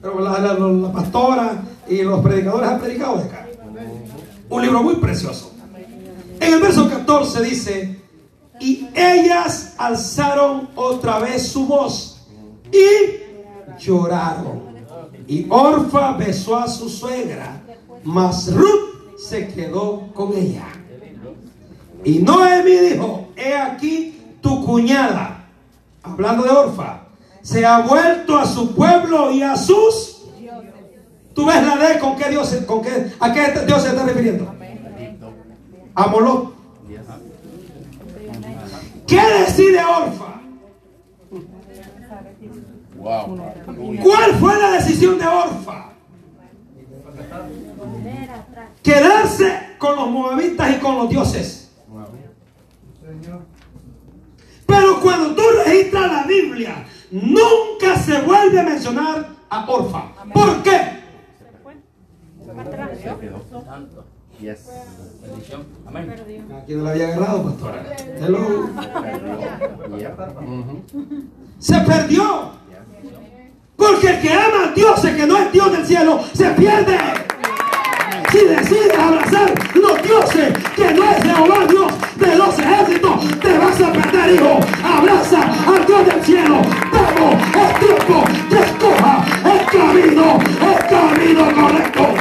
Pero 0.00 0.20
la, 0.20 0.38
la- 0.38 0.54
la 0.54 0.92
pastora 0.92 1.62
y 1.88 2.02
los 2.02 2.20
predicadores 2.20 2.68
han 2.70 2.80
predicado 2.80 3.16
de 3.18 3.24
acá. 3.24 3.46
Un 4.50 4.62
libro 4.62 4.82
muy 4.82 4.96
precioso. 4.96 5.52
En 6.40 6.54
el 6.54 6.60
verso 6.60 6.88
14 6.88 7.42
dice, 7.42 7.98
y 8.60 8.88
ellas 8.94 9.74
alzaron 9.78 10.68
otra 10.74 11.18
vez 11.18 11.48
su 11.48 11.66
voz 11.66 12.26
y 12.72 13.78
lloraron. 13.82 14.62
Y 15.26 15.46
Orfa 15.50 16.12
besó 16.12 16.56
a 16.56 16.68
su 16.68 16.88
suegra, 16.88 17.60
mas 18.04 18.52
Ruth 18.54 19.18
se 19.18 19.48
quedó 19.48 20.08
con 20.14 20.32
ella. 20.36 20.64
Y 22.04 22.20
Noemi 22.20 22.70
dijo, 22.70 23.28
he 23.36 23.54
aquí 23.54 24.16
tu 24.40 24.64
cuñada, 24.64 25.37
hablando 26.02 26.44
de 26.44 26.50
Orfa, 26.50 27.00
se 27.42 27.64
ha 27.64 27.80
vuelto 27.80 28.38
a 28.38 28.46
su 28.46 28.74
pueblo 28.74 29.30
y 29.30 29.42
a 29.42 29.56
sus... 29.56 30.16
Tú 31.34 31.46
ves 31.46 31.64
la 31.64 31.76
de 31.76 31.98
con 32.00 32.16
qué 32.16 32.30
Dios, 32.30 32.48
se- 32.48 32.66
con 32.66 32.82
qué, 32.82 33.12
a 33.20 33.32
qué 33.32 33.52
Dios 33.66 33.82
se 33.82 33.88
está 33.90 34.04
refiriendo. 34.04 34.52
A 35.94 36.06
Moloch. 36.08 36.52
¿Qué 39.06 39.20
decide 39.46 39.78
Orfa? 39.84 40.40
¿Cuál 44.02 44.34
fue 44.40 44.58
la 44.58 44.72
decisión 44.72 45.18
de 45.18 45.26
Orfa? 45.26 45.92
Quedarse 48.82 49.60
con 49.78 49.96
los 49.96 50.10
moabitas 50.10 50.70
y 50.76 50.78
con 50.80 50.96
los 50.96 51.08
dioses. 51.08 51.70
Pero 54.68 55.00
cuando 55.00 55.34
tú 55.34 55.42
registras 55.64 56.12
la 56.12 56.22
Biblia, 56.24 56.84
nunca 57.10 57.96
se 57.96 58.20
vuelve 58.20 58.60
a 58.60 58.62
mencionar 58.64 59.26
a 59.48 59.70
Orfa. 59.70 60.12
¿Por 60.34 60.62
qué? 60.62 60.98
Santo. 63.64 64.04
Yes. 64.38 64.70
Bendición. 65.22 65.66
Amén. 65.86 66.14
Aquí 66.62 66.74
no 66.74 66.84
la 66.84 66.90
había 66.90 67.08
agarrado, 67.08 67.44
pastora. 67.44 67.96
Hello. 68.20 68.68
Se 71.58 71.80
perdió. 71.80 72.50
Porque 73.74 74.10
el 74.10 74.20
que 74.20 74.32
ama 74.32 74.64
a 74.68 74.72
Dios, 74.74 75.04
el 75.04 75.16
que 75.16 75.26
no 75.26 75.38
es 75.38 75.52
Dios 75.52 75.72
del 75.72 75.86
cielo, 75.86 76.20
se 76.34 76.50
pierde. 76.50 76.98
Si 78.38 78.44
decides 78.44 78.96
abrazar 78.96 79.52
los 79.74 80.00
dioses, 80.00 80.52
que 80.76 80.94
no 80.94 81.10
es 81.10 81.24
Jehová 81.24 81.66
Dios 81.68 81.92
de 82.14 82.36
los 82.36 82.56
ejércitos, 82.56 83.40
te 83.40 83.58
vas 83.58 83.80
a 83.80 83.92
perder, 83.92 84.34
hijo. 84.36 84.60
Abraza 84.84 85.42
al 85.66 85.84
Dios 85.84 86.06
del 86.06 86.22
cielo. 86.22 86.62
Vamos, 86.92 87.34
es 87.56 87.80
tiempo 87.80 88.24
que 88.48 88.58
escoja 88.60 89.24
el 89.44 89.66
camino, 89.66 90.38
el 90.62 90.86
camino 90.86 91.52
correcto. 91.52 92.14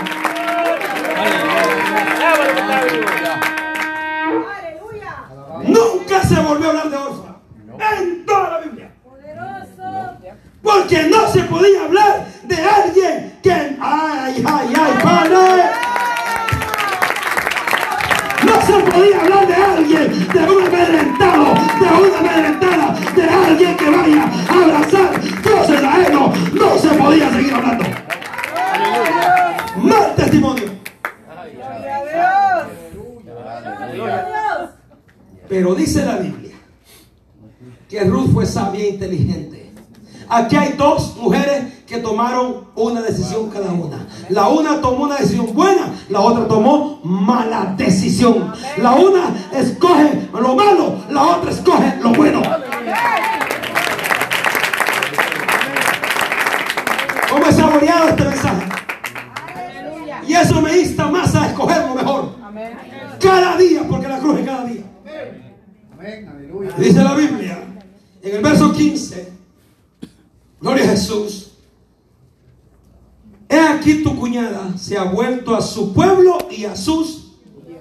Nunca 5.66 6.24
se 6.24 6.40
volvió 6.42 6.66
a 6.66 6.70
hablar 6.72 6.90
de 6.90 6.98
Orfa. 6.98 7.36
En 8.00 8.26
toda 8.26 8.50
la 8.50 8.60
Biblia. 8.62 8.87
Porque 10.62 11.04
no 11.04 11.28
se 11.28 11.42
podía 11.44 11.86
hablar 11.86 12.28
de 12.44 12.56
alguien 12.56 13.40
que. 13.44 13.52
¡Ay, 13.80 14.44
ay, 14.46 14.74
ay, 14.76 14.94
padre! 15.04 15.64
No 18.46 18.62
se 18.62 18.92
podía 18.92 19.22
hablar 19.22 19.48
de 19.48 19.56
alguien, 19.56 20.28
de 20.30 20.40
un 20.40 20.64
amedrentado, 20.64 21.54
de 21.54 22.08
una 22.08 22.20
amedrentada, 22.20 22.96
de 23.16 23.24
alguien 23.24 23.78
que 23.78 23.90
vaya 23.90 24.24
a 24.24 24.64
abrazar 24.64 25.22
dioses 25.44 25.84
ajenos. 25.84 26.54
No 26.54 26.78
se 26.78 26.90
podía 26.90 27.32
seguir 27.32 27.54
hablando. 27.54 27.86
Mal 29.78 30.16
testimonio. 30.16 30.78
Pero 35.50 35.76
dice 35.76 36.06
la 36.06 36.18
Biblia 36.18 36.48
que 37.90 38.04
Ruth 38.04 38.34
fue 38.34 38.46
sabia 38.46 38.84
e 38.84 38.90
inteligente. 38.90 39.67
Aquí 40.30 40.56
hay 40.58 40.74
dos 40.74 41.16
mujeres 41.18 41.74
que 41.86 42.00
tomaron 42.00 42.68
una 42.76 43.02
decisión 43.02 43.50
cada 43.50 43.72
una. 43.72 44.06
La 44.30 44.50
una 44.50 44.82
tomó 44.82 45.06
una 45.06 45.16
decisión 45.16 45.54
buena, 45.54 45.94
la 46.10 46.20
otra 46.20 46.48
tomó 46.48 47.00
mala 47.04 47.74
decisión. 47.78 48.52
La 48.78 48.92
una 48.92 49.34
escoge 49.54 50.30
lo 50.34 50.56
malo, 50.56 50.96
la 51.10 51.24
otra 51.24 51.52
escoge 51.52 51.96
lo 52.02 52.12
bueno. 52.12 52.42
¿Cómo 57.30 57.46
he 57.46 57.52
saboreado 57.54 58.10
este 58.10 58.24
mensaje? 58.26 58.66
Y 60.28 60.34
eso 60.34 60.62
me 60.62 60.78
insta 60.78 61.08
más 61.08 61.34
a 61.36 61.48
escoger 61.48 61.88
lo 61.88 61.96
mejor. 61.96 62.36
Cada 63.22 63.58
día, 63.58 63.84
porque 63.90 64.08
la 64.10 64.20
cruz 64.20 64.40
es 64.40 64.46
cada 64.46 64.66
día. 64.66 64.84
Dice 66.78 67.04
la 67.04 67.14
Biblia 67.16 67.60
en 68.22 68.36
el 68.36 68.42
verso 68.42 68.74
15, 68.74 69.37
Gloria 70.60 70.86
a 70.86 70.88
Jesús. 70.90 71.52
He 73.50 73.60
aquí 73.60 74.04
tu 74.04 74.18
cuñada 74.18 74.78
se 74.78 74.98
ha 74.98 75.04
vuelto 75.04 75.56
a 75.56 75.62
su 75.62 75.94
pueblo 75.94 76.38
y 76.52 76.66
a 76.66 76.76
sus 76.76 77.34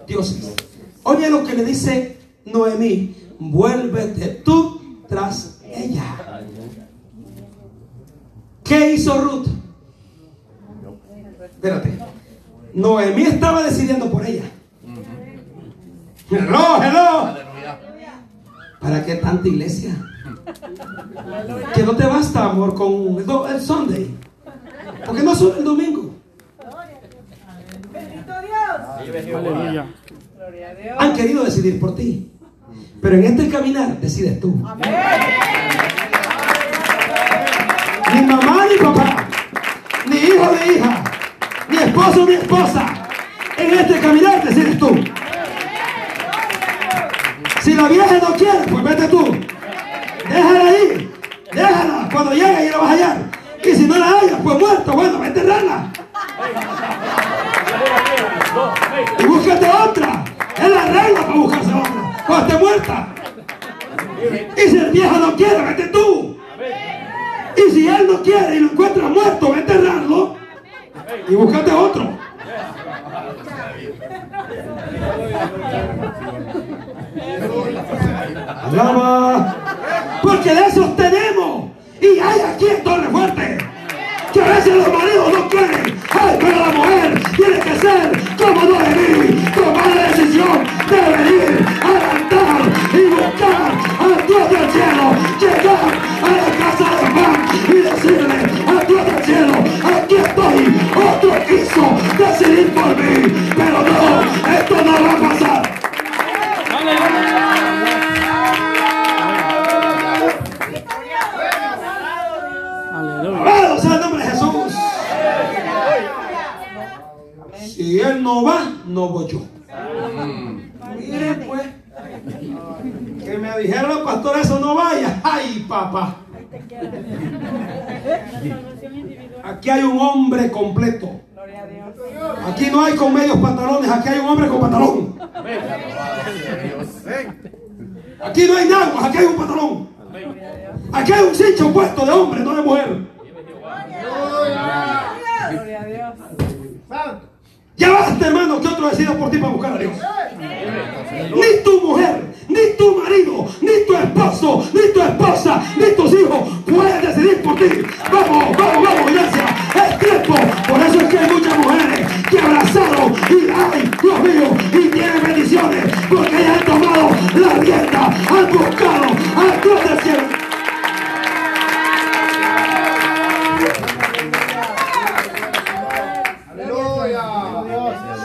dioses. 0.06 0.54
Oye 1.02 1.28
lo 1.28 1.44
que 1.44 1.54
le 1.54 1.64
dice 1.64 2.18
Noemí, 2.44 3.16
vuélvete 3.38 4.26
tú 4.44 5.02
tras 5.08 5.60
ella. 5.64 6.42
¿Qué 8.62 8.94
hizo 8.94 9.20
Ruth? 9.20 9.46
Espérate. 11.44 11.98
Noemí 12.74 13.22
estaba 13.22 13.62
decidiendo 13.62 14.10
por 14.10 14.24
ella. 14.24 14.44
Hello, 16.30 16.82
hello. 16.82 17.34
¿Para 18.80 19.04
qué 19.04 19.16
tanta 19.16 19.48
iglesia? 19.48 19.96
Que 21.74 21.82
no 21.82 21.96
te 21.96 22.06
basta, 22.06 22.44
amor, 22.44 22.74
con 22.74 23.16
el, 23.48 23.60
Sunday. 23.60 24.14
Porque 25.04 25.22
no 25.22 25.34
solo 25.34 25.56
el 25.58 25.64
domingo. 25.64 26.14
Bendito 27.92 28.32
Dios. 28.40 29.86
Han 30.98 31.14
querido 31.14 31.44
decidir 31.44 31.78
por 31.78 31.94
ti. 31.94 32.30
Pero 33.00 33.16
en 33.16 33.24
este 33.24 33.48
caminar 33.48 34.00
decides 34.00 34.40
tú. 34.40 34.56
Amén. 34.66 34.94
Ni 38.14 38.22
mamá 38.22 38.66
ni 38.70 38.76
papá. 38.78 39.28
Ni 40.08 40.16
hijo 40.16 40.50
ni 40.52 40.72
hija. 40.72 41.04
Ni 41.68 41.76
esposo 41.76 42.26
ni 42.26 42.34
esposa. 42.34 42.86
En 43.58 43.74
este 43.74 44.00
caminar 44.00 44.44
decides 44.44 44.78
tú. 44.78 44.90
Si 47.62 47.74
la 47.74 47.88
vieja 47.88 48.18
no 48.18 48.34
quiere, 48.36 48.58
pues 48.70 48.84
vete 48.84 49.08
tú. 49.08 49.36
Déjala 50.28 50.64
ahí. 50.64 51.12
Déjala. 51.52 52.08
Cuando 52.12 52.32
llegue 52.32 52.66
y 52.66 52.70
la 52.70 52.78
vas 52.78 52.88
a 52.88 52.92
hallar. 52.92 53.16
Y 53.64 53.74
si 53.74 53.86
no 53.86 53.98
la 53.98 54.06
hallas, 54.06 54.40
pues 54.42 54.58
muerta. 54.58 54.92
Bueno, 54.92 55.18
vete 55.18 55.40
a 55.40 55.42
enterrarla. 55.42 55.92
Y 59.18 59.24
búscate 59.24 59.70
otra. 59.70 60.24
Es 60.56 60.70
la 60.70 60.86
regla 60.86 61.20
para 61.20 61.34
buscarse 61.34 61.74
otra. 61.74 62.24
Cuando 62.26 62.46
esté 62.46 62.58
muerta. 62.58 63.08
Y 64.56 64.70
si 64.70 64.78
el 64.78 64.90
viejo 64.90 65.16
no 65.18 65.36
quiere, 65.36 65.62
vete 65.62 65.88
tú. 65.88 66.36
Y 67.56 67.70
si 67.70 67.88
él 67.88 68.06
no 68.06 68.22
quiere 68.22 68.56
y 68.56 68.60
lo 68.60 68.72
encuentra 68.72 69.08
muerto, 69.08 69.50
ve 69.50 69.56
a 69.56 69.60
enterrarlo. 69.60 70.36
Y 71.28 71.34
búscate 71.34 71.72
otro. 71.72 72.18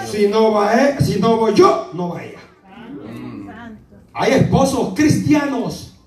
Si 0.05 0.27
no 0.27 0.51
va 0.51 0.71
si 0.99 1.19
no 1.19 1.37
voy 1.37 1.53
yo, 1.55 1.89
no 1.93 2.09
va 2.09 2.23
ella. 2.23 2.39
Hay 4.13 4.33
esposos 4.33 4.93
cristianos. 4.93 5.97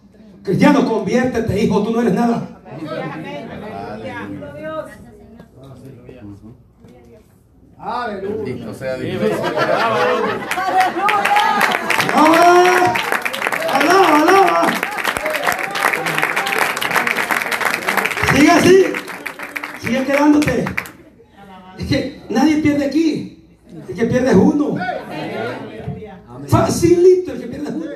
Cristiano, 0.43 0.87
conviértete, 0.87 1.59
hijo, 1.63 1.83
tú 1.83 1.91
no 1.91 2.03
eres 2.03 2.13
nada. 2.13 2.61
Aleluya. 7.79 8.37
Bendito 8.45 8.75
sea 8.75 8.97
Dios. 8.97 9.23
Aleluya. 12.15 12.74
Quedándote. 20.15 20.65
Es 21.79 21.87
que 21.87 22.23
nadie 22.31 22.57
pierde 22.59 22.85
aquí. 22.87 23.45
El 23.89 23.95
que 23.95 24.05
pierde 24.07 24.31
es 24.31 24.37
uno. 24.37 24.77
Facilito 26.47 27.33
el 27.33 27.41
que 27.41 27.47
pierde 27.47 27.69
es 27.69 27.75
uno. 27.75 27.87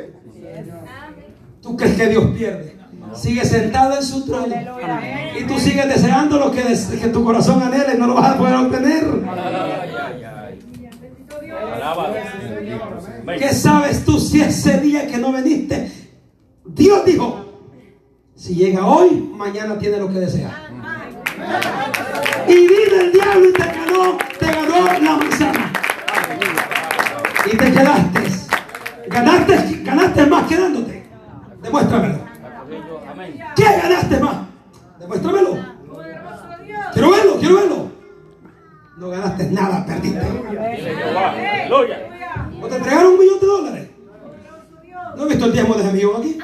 ¿Tú 1.63 1.77
crees 1.77 1.97
que 1.97 2.09
Dios 2.09 2.25
pierde? 2.37 2.79
Sigue 3.15 3.45
sentado 3.45 3.97
en 3.97 4.03
su 4.03 4.25
trono. 4.25 4.55
Y 5.39 5.45
tú 5.45 5.59
sigues 5.59 5.89
deseando 5.89 6.39
lo 6.39 6.51
que, 6.51 6.63
que 6.63 7.09
tu 7.09 7.25
corazón 7.25 7.63
anhela 7.63 7.95
y 7.95 7.99
no 7.99 8.07
lo 8.07 8.15
vas 8.15 8.35
a 8.35 8.39
poder 8.39 8.55
obtener. 8.57 9.05
¿Qué 13.39 13.49
sabes 13.53 14.05
tú 14.05 14.19
si 14.19 14.41
ese 14.41 14.81
día 14.81 15.07
que 15.07 15.19
no 15.19 15.33
viniste, 15.33 15.91
Dios 16.65 17.05
dijo, 17.05 17.45
si 18.35 18.55
llega 18.55 18.87
hoy, 18.87 19.11
mañana 19.35 19.79
tiene 19.79 19.99
lo 19.99 20.09
que 20.09 20.21
desea? 20.21 20.69
Y 22.47 22.55
vino 22.55 23.01
el 23.01 23.13
diablo 23.13 23.49
y 23.49 23.53
te 23.53 23.65
ganó, 23.65 24.19
te 24.39 24.47
ganó 24.47 25.01
la 25.01 25.17
manzana. 25.17 25.73
Y 27.45 27.57
te 27.57 27.73
quedaste. 27.73 28.21
Ganaste, 29.09 29.83
ganaste 29.83 30.27
más 30.27 30.45
quedándote. 30.47 31.07
Demuéstramelo. 31.63 32.19
¿Qué 33.57 33.65
ganaste 33.65 34.21
más? 34.21 34.37
Demuéstramelo. 34.99 35.59
Quiero 36.93 37.11
verlo, 37.11 37.39
quiero 37.39 37.55
verlo. 37.57 37.91
No 38.97 39.09
ganaste 39.11 39.51
nada, 39.51 39.87
perdiste. 39.87 40.21
¿O 42.61 42.67
te 42.67 42.77
entregaron 42.77 43.13
un 43.13 43.19
millón 43.19 43.41
de 43.41 43.47
dólares? 43.47 43.91
¿No 45.17 45.25
he 45.25 45.29
visto 45.29 45.45
el 45.47 45.53
diezmo 45.53 45.75
de 45.75 45.93
millón 45.93 46.21
aquí? 46.21 46.39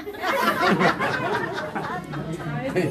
Melvin. 2.75 2.91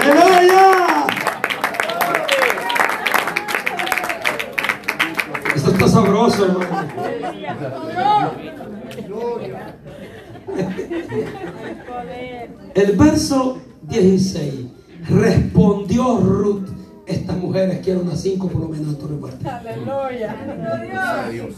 ¡Aleluya! 0.00 1.06
Esto 5.56 5.70
está 5.72 5.88
sabroso, 5.88 6.44
hermano. 6.46 6.70
El 12.74 12.96
verso 12.96 13.58
16. 13.82 14.66
Respondió 15.08 16.18
Ruth. 16.18 16.71
Mujeres 17.42 17.80
quiero 17.82 18.00
unas 18.02 18.20
cinco 18.20 18.46
por 18.46 18.60
lo 18.62 18.68
menos 18.68 18.94
en 18.94 18.98
tu 18.98 19.08
reparto. 19.08 19.50
Aleluya. 19.50 20.36
Sea 20.92 21.28
Dios. 21.28 21.54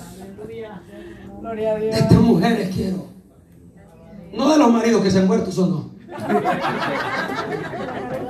Gloria 1.41 1.73
a 1.73 1.77
Dios. 1.77 1.97
Estas 1.97 2.19
mujeres 2.21 2.75
quiero. 2.75 3.07
No 4.33 4.51
de 4.51 4.59
los 4.59 4.73
maridos 4.73 5.03
que 5.03 5.11
se 5.11 5.19
han 5.19 5.27
muerto, 5.27 5.51
eso 5.51 5.67
no. 5.67 5.91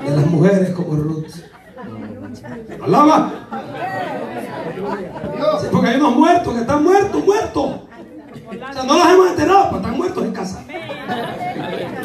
De 0.04 0.16
las 0.16 0.26
mujeres 0.26 0.70
como 0.70 0.96
Ruth. 0.96 1.30
Alaba. 2.82 3.32
Sí, 5.60 5.66
porque 5.70 5.88
hay 5.88 5.96
unos 5.96 6.16
muertos 6.16 6.54
que 6.54 6.60
están 6.60 6.82
muertos, 6.82 7.24
muertos. 7.24 7.64
O 7.64 8.72
sea, 8.72 8.82
no 8.82 8.98
los 8.98 9.08
hemos 9.08 9.30
enterrado, 9.30 9.66
pero 9.66 9.76
están 9.76 9.96
muertos 9.96 10.24
en 10.24 10.32
casa. 10.32 10.64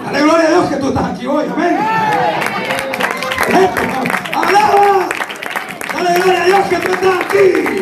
Dale 0.05 0.21
gloria 0.21 0.47
a 0.47 0.51
Dios 0.51 0.65
que 0.67 0.75
tú 0.75 0.87
estás 0.89 1.05
aquí 1.05 1.25
hoy. 1.25 1.45
Amén. 1.51 1.77
Alaba. 4.35 4.88
Dale 6.09 6.21
gloria 6.21 6.41
a 6.41 6.45
Dios 6.45 6.67
que 6.69 6.75
tú 6.77 6.91
estás 6.91 7.19
aquí. 7.19 7.81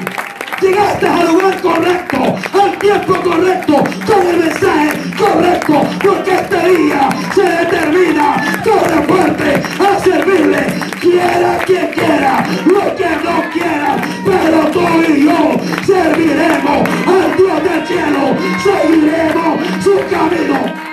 Llegaste 0.61 1.07
al 1.07 1.27
lugar 1.27 1.61
correcto, 1.61 2.35
al 2.61 2.77
tiempo 2.77 3.15
correcto, 3.23 3.83
con 4.05 4.27
el 4.27 4.37
mensaje 4.37 4.91
correcto, 5.17 5.81
porque 6.03 6.33
este 6.33 6.69
día 6.69 7.09
se 7.33 7.43
determina, 7.43 8.35
corre 8.63 9.01
fuerte 9.07 9.63
a 9.79 9.99
servirle, 9.99 10.65
quiera 10.99 11.57
quien 11.65 11.87
quiera, 11.87 12.43
lo 12.65 12.95
que 12.95 13.09
no 13.23 13.49
quiera, 13.53 13.95
pero 14.25 14.71
tú 14.71 14.81
y 15.07 15.23
yo 15.23 15.55
serviremos 15.85 16.89
al 17.07 17.37
Dios 17.37 17.63
del 17.63 17.87
cielo, 17.87 18.35
seguiremos 18.61 19.83
su 19.83 19.95
camino. 20.09 20.87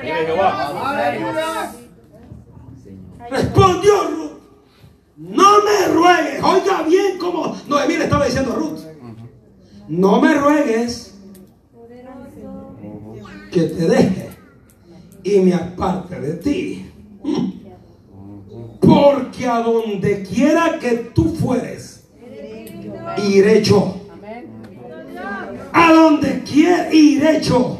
Vive 0.00 0.26
Jehová. 0.26 0.50
Aleluya. 0.84 1.77
Respondió 3.30 3.92
Ruth, 4.10 4.30
no 5.16 5.62
me 5.64 5.94
ruegues, 5.94 6.42
oiga 6.42 6.82
bien 6.82 7.18
como 7.18 7.56
Noemí 7.66 7.96
le 7.96 8.04
estaba 8.04 8.24
diciendo 8.24 8.52
a 8.52 8.56
Ruth, 8.56 8.80
no 9.88 10.20
me 10.20 10.34
ruegues 10.34 11.14
que 13.50 13.62
te 13.62 13.86
deje 13.86 14.30
y 15.22 15.40
me 15.40 15.54
aparte 15.54 16.20
de 16.20 16.34
ti. 16.34 16.84
Porque 18.80 19.46
a 19.46 19.60
donde 19.60 20.22
quiera 20.22 20.78
que 20.78 20.96
tú 21.14 21.34
fueres, 21.34 22.04
iré 23.18 23.62
yo. 23.62 23.94
A 25.72 25.92
donde 25.92 26.42
quiera 26.42 26.92
iré 26.92 27.40
yo. 27.40 27.78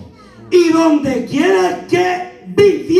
Y 0.51 0.73
donde 0.73 1.27
quiera 1.27 1.87
que 1.89 2.45
vivieres, 2.47 2.98